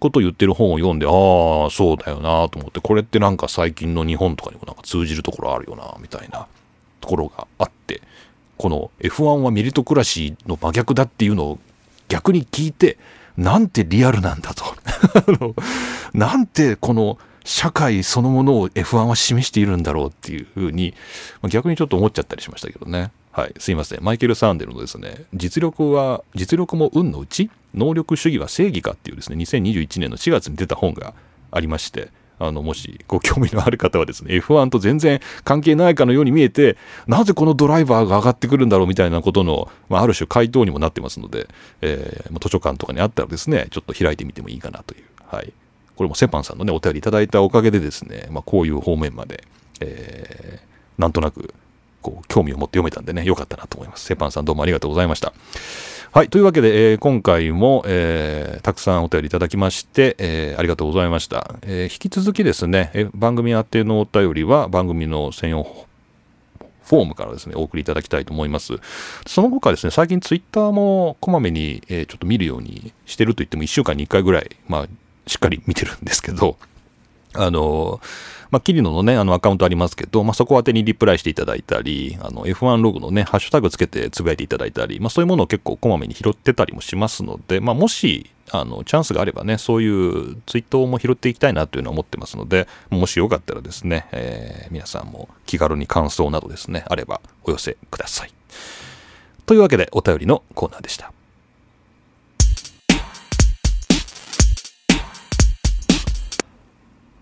[0.00, 6.46] ことを言ってる本を読んでああそうだよなと思ってこれってなんか最近の日本とかにもなんか通じるところあるよなみたいな
[7.00, 8.02] ところがあって
[8.56, 11.58] この F1 はメリトクラシーの真逆だっていうのを
[12.08, 12.98] 逆に聞いて
[13.36, 14.64] なんてリアルなんだと。
[16.14, 20.94] なんてこの社会そのものを F1 は示しているんだろうっていうふうに
[21.48, 23.10] 逆にちょっと思っちゃったりしましたけどね。
[23.32, 23.54] はい。
[23.58, 23.98] すいません。
[24.02, 31.14] マイケル・サンデルのですね実力は実力も運のうち能力主義は正義かっていうですね2021年の4月に出た本が
[31.50, 36.76] ありましてあのもしご興味のある方はですね F1 と全然関係ないかのように見えて
[37.06, 41.48] なぜこのドライバーが上がってくるんだろうみたいなことの、まあ、ある種回答にもなってますので、
[41.80, 45.52] えー図書館とかにあったらですねちょっと開いてみてもいいかなという、はい、
[45.96, 49.44] これもセパンさんのねお便りいただいたおかげでですね、まあ、こういう方面まで、
[49.80, 51.52] えーなんとなく
[52.02, 54.04] こう興味を持って読めたんでねよかったなと思います。
[54.04, 55.32] セパンさんどうもありがとうございました。
[56.14, 56.28] はい。
[56.28, 61.56] というわけで、えー今回も、えーたくさんお便りいただきまして、えーありがとうございました。
[61.62, 65.64] え引き続きですね、え番組宛てのお便りは番組の専用
[66.84, 68.74] フォームからですね、お送りいただきたいと思います。
[69.26, 74.86] その他ですね、最近ツイッターもこまめに、えちょっと見るようにしてると言っても1週間に1回ぐらい、まあ、
[75.26, 76.58] しっかり見てるんですけど、
[77.32, 78.00] あの、
[78.54, 98.32] まあ、キリノのね、あのアカウントありますけど、まあ、そこ宛てにリプライしていただいたり、あの F1 ログのね、ハッシュタグつけてつぶやいていただいたり、まあ、そういうものを結構こまめに拾ってたりもしますので、まあ、もし、あの、チャンスがあればね、そういうツイートも拾っていきたいなというのは思ってますので、もしよかったらですね、えー皆さんも気軽に感想などですね、あればお寄せください。
[99.46, 101.12] というわけで、お便りのコーナーでした。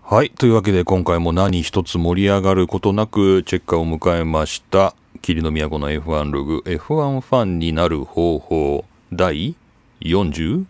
[0.05, 0.31] はい。
[0.31, 4.95] というわけで今回も何一つ盛り上がることなくチェッカーを迎えました。
[5.21, 8.83] 霧の都の F1 ログ F1 ファンになる方法
[9.13, 9.55] 第
[10.01, 10.65] 47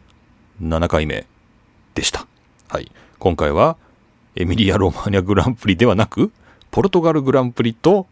[0.87, 1.25] 回目
[1.95, 2.27] でした。
[2.69, 2.91] はい。
[3.17, 3.75] 今回は
[4.35, 6.31] エミリア・ロマーニャグランプリではなく、
[6.69, 8.05] ポルトガルグランプリと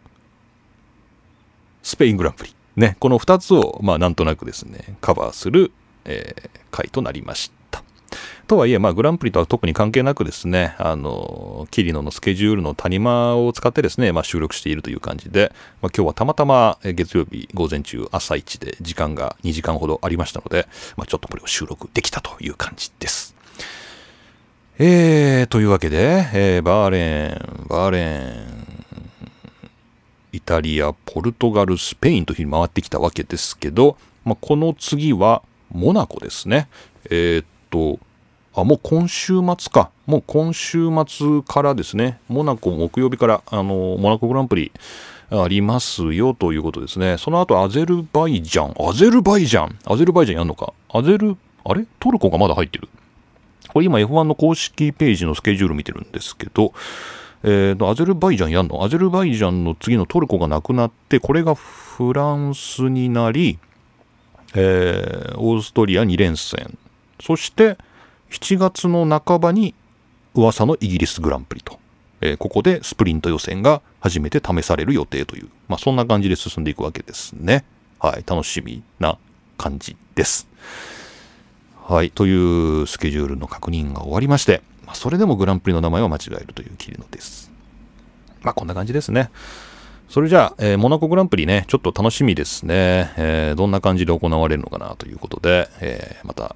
[1.84, 2.56] スペイングランプリ。
[2.76, 5.72] ね、この2つを、まあ、なんとなくですね、カバーする、
[6.04, 7.84] えー、回となりました。
[8.52, 23.38] とはいえ、まあ、グランプリとは特に関係なくですね、あの、キリノのスケジュールの谷間を使ってですね、まあ、収録しているという感じで、まあ、今日はたまたま月曜日午前中朝一で時間が2時間ほどありましたので、まあ、ちょっとこれを収録できたという感じです。
[24.80, 28.68] えー、というわけで、えー、バーレーン、バーレーン、
[30.34, 33.96] イタリア、ポルトガル、スペインというふうに回ってきたわけですけど、
[34.26, 35.42] まあ、この次は
[35.72, 36.68] モナコですね。
[37.06, 37.98] えー、っと、
[38.54, 39.92] あ、もう今週末か。
[40.06, 44.72] もう今週末からですね、モナコ木曜日から、あの、モナコグランプリ
[45.30, 47.18] ありますよということですね。
[47.18, 48.90] その後、アゼルバイジャン。
[48.90, 49.80] アゼルバイジャン？
[49.86, 50.74] アゼルバイジャンやんのか？
[50.90, 51.86] アゼル、あれ？
[52.00, 52.90] トルコがまだ入ってる。
[53.70, 56.74] これ今 F1 の公式ページのスケジュール見てるんですけど、
[57.44, 58.84] えーと、アゼルバイジャンやんの？
[58.84, 63.60] アゼルバイジャンの次のトルコがなくなって、これがフランスになり、
[64.56, 66.78] えー、オーストリア2連戦。
[67.22, 67.78] そして、
[68.32, 69.76] 7月の半ばに
[70.34, 71.80] 噂のイギリスグランプリと。
[72.22, 77.66] えー、ここでスプリント予選が初めて試される予定という、まあ、そんな感じで進んでいくわけですね。
[78.00, 79.18] はい、楽しみな
[79.58, 80.48] 感じです。
[81.84, 87.52] はい、というスケジュールの確認が終わりまして、まあ、それでもグランプリの名前を間違えるという切りのです。
[88.44, 89.30] まあ、こんな感じですね。
[90.08, 93.14] それじゃあ、えー、モナコグランプリね、ちょっと楽しみですね。
[93.18, 96.56] えー、どんな感じで行われるのかなということで、えー、また、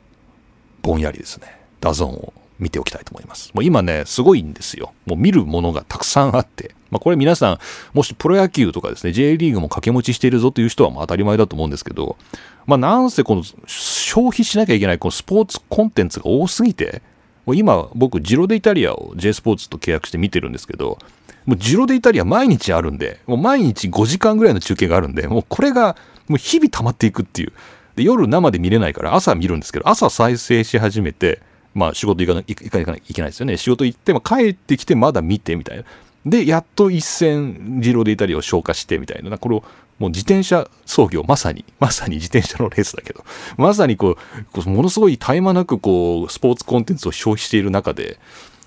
[0.82, 3.52] ぼんやりですね、 DAZN を見ておきたいと思います。
[3.54, 4.94] もう今ね、すごいんですよ。
[5.06, 6.74] もう見るものがたくさんあって。
[6.90, 7.60] まあ、これ皆さん、
[7.94, 12.18] もしプロ野球とかですね、J リーグも掛け持ちしているぞという人はまあ当たり前だと思うんですけど、
[12.66, 17.02] まあ、なんせこの消費しなきゃいけないこのスポーツコンテンツが多すぎて、
[17.46, 20.98] もう今僕ジロデイタリアを J スポーツと契約して見てるんですけど
[21.46, 25.96] もうジロデイタリア毎日あるんでもう毎日5時間ぐらいの中継があるんでもうこれが
[26.28, 27.54] もう日々溜まっていくっていう
[27.96, 31.40] で夜生で見れないから朝見るんですけど朝再生し始めて
[31.76, 35.84] まあ仕事行かない行かなきゃいけないですよね仕事行って、まあ、帰ってきてまだ見てみたいな
[36.26, 39.64] でやっと一戦ジロデイタリアを消化してみたいなこれを
[40.00, 43.24] もう自転車操業、まさに、まさに自転車のレースだけど、
[43.56, 44.18] まさにこ
[44.66, 48.20] う、ものすごい絶え間なくこう、スポーツコンテンツを消費している中で、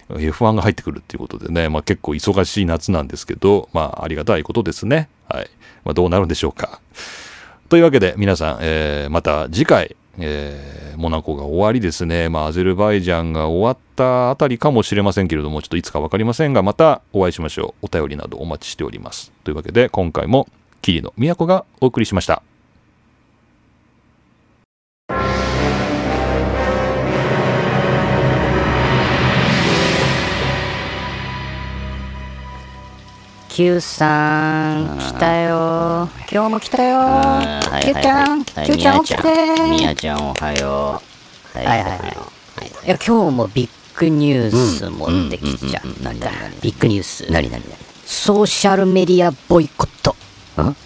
[0.09, 5.11] F1 が入ってくるっていうことでね、まあ結構忙しい夏なんですけど、まあありがたいことですね。
[5.28, 5.50] はい。
[5.84, 6.80] まあどうなるんでしょうか。
[7.68, 17.86] というわけで皆さん、えー、また次回、えー、モナコが終わりですね、まあ、アゼルバイジャンが終わったあたりかもしれませんけれども、ちょっといつか分かりませんが、またお会いしましょう。
[17.86, 19.32] お便りなどお待ちしております。
[19.44, 20.48] というわけで、今回も
[20.82, 22.42] 桐野都がお送りしました。
[33.59, 36.09] Q さん、来たよ。
[36.30, 37.00] 今日も来たよ。
[37.82, 39.28] Q ちゃん、Q ちゃん起きて。
[39.68, 41.02] みやちゃんおはよ
[41.56, 41.59] う。
[41.59, 42.86] はいはいはい。
[42.86, 46.12] いや、今日もビッグニュース持ってきちゃった。
[46.62, 47.26] ビッグニュース。
[47.32, 50.14] 何何何ソーシャルメディアボイコット。
[50.62, 50.76] ん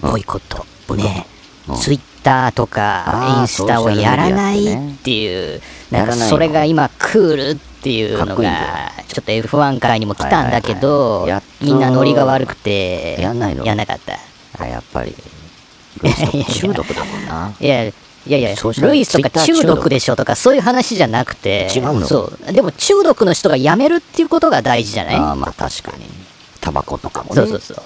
[0.00, 0.94] ボイコット。
[0.94, 1.26] ね。
[1.80, 5.60] ツイッターとかインスタをやらないっていう、
[5.90, 11.26] なんかそれが今クールっていうのが、ちょっと F1 界にも来たんだけど、
[11.60, 13.64] みんなノリが悪くて、やんないの？
[13.64, 14.18] やんなかった。
[14.62, 15.14] あ、やっぱり。
[16.02, 17.54] 中毒だもんな。
[17.58, 17.92] いや、い
[18.26, 22.06] やいや、ルイスとか中毒でしょとかそういう話じゃなくて、違うの？
[22.06, 22.52] そう。
[22.52, 25.14] でも中毒の人がやめるっていうことが大事じゃない？
[25.16, 26.04] あまあ確かに。
[26.60, 27.34] タバコとかもね。
[27.36, 27.76] そうそうそう。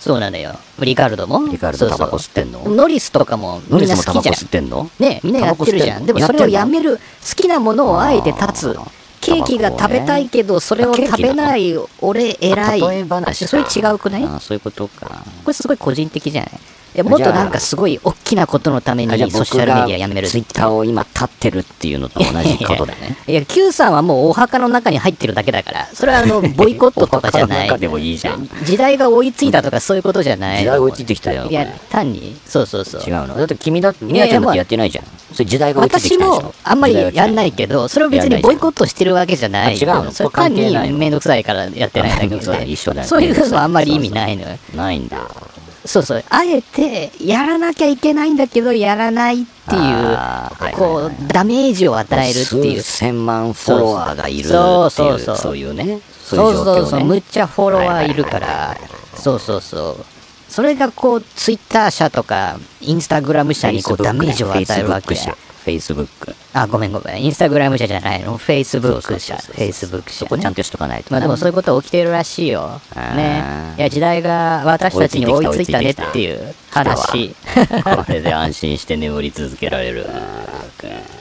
[0.00, 0.52] そうなのよ。
[0.80, 1.46] リカルドも？
[1.48, 2.64] リカルドタバコ吸ってんの？
[2.64, 4.34] ノリスとかもみんな好きじゃん。
[4.34, 4.90] 吸ってんの？
[4.98, 6.06] ねみんなやってるじゃん。
[6.06, 7.02] でもそれをやめる、好
[7.36, 8.78] きなものをあえて立つ。
[9.24, 12.80] ケーキが食べたいけど、それを食べない俺偉い。
[12.80, 14.40] 例え話それ違うくない？
[14.40, 15.24] そういうことか。
[15.44, 16.50] これすごい個人的じゃない？
[16.94, 23.16] やもっとなんかすごい大きなことのためにソーシャルメディアやめるツイッターを今立ってるっていうのと同じことだね。
[23.26, 27.78] いや Q さんはもうお墓の中に入ってるだけだからそれはあの ボイコットとかじゃない。
[27.78, 28.48] でもいいじゃん。
[28.64, 30.58] 時代が追いついたとかそういうことじゃない。
[30.60, 32.36] 時代追いついてきたよいや単に。
[32.46, 33.02] そうそうそう。
[33.02, 33.36] 違うの。
[33.36, 35.04] だって君だってみやちゃんだってやってないじゃん。
[35.32, 39.76] それ時代が追いついてきた私もあんまりやんないけどそれを別にボイコットしてるわけじゃない。
[39.76, 40.12] 違うの。
[40.12, 42.64] それ単にめんどくさいからやってないだけで。
[42.70, 43.08] 一緒だよ。
[43.08, 44.58] そういうのはあんまり意味ないのよ。
[44.74, 45.18] ないんだ
[45.84, 50.18] そうそう、あえてやらなきゃいけないんだけど、やらないっていう、
[50.76, 52.82] こう、ダメージを与えるっていう。
[52.82, 55.36] 数千万フォロワーがいるそうそうそう。
[55.36, 56.00] そういうね。
[56.24, 58.76] そうそうそう、むっちゃフォロワーいるから、
[59.14, 60.04] そうそうそう。
[60.48, 65.36] それがこう、ツイッター社とか、インスタグラム社にこうダメージを与えるわけや。
[65.64, 66.34] Facebook。
[66.52, 67.24] あ、ごめんごめん。
[67.24, 69.36] インスタグラム社じゃないの？Facebook 社。
[69.36, 71.18] Facebook 社、そこちゃんとしとかないとな。
[71.18, 72.80] まあでもそういうこと起きてるらしいよ。
[72.94, 77.34] ねいや、時代が私たちに追いついたねっていう話。
[77.84, 80.06] これで安心して眠り続けられる。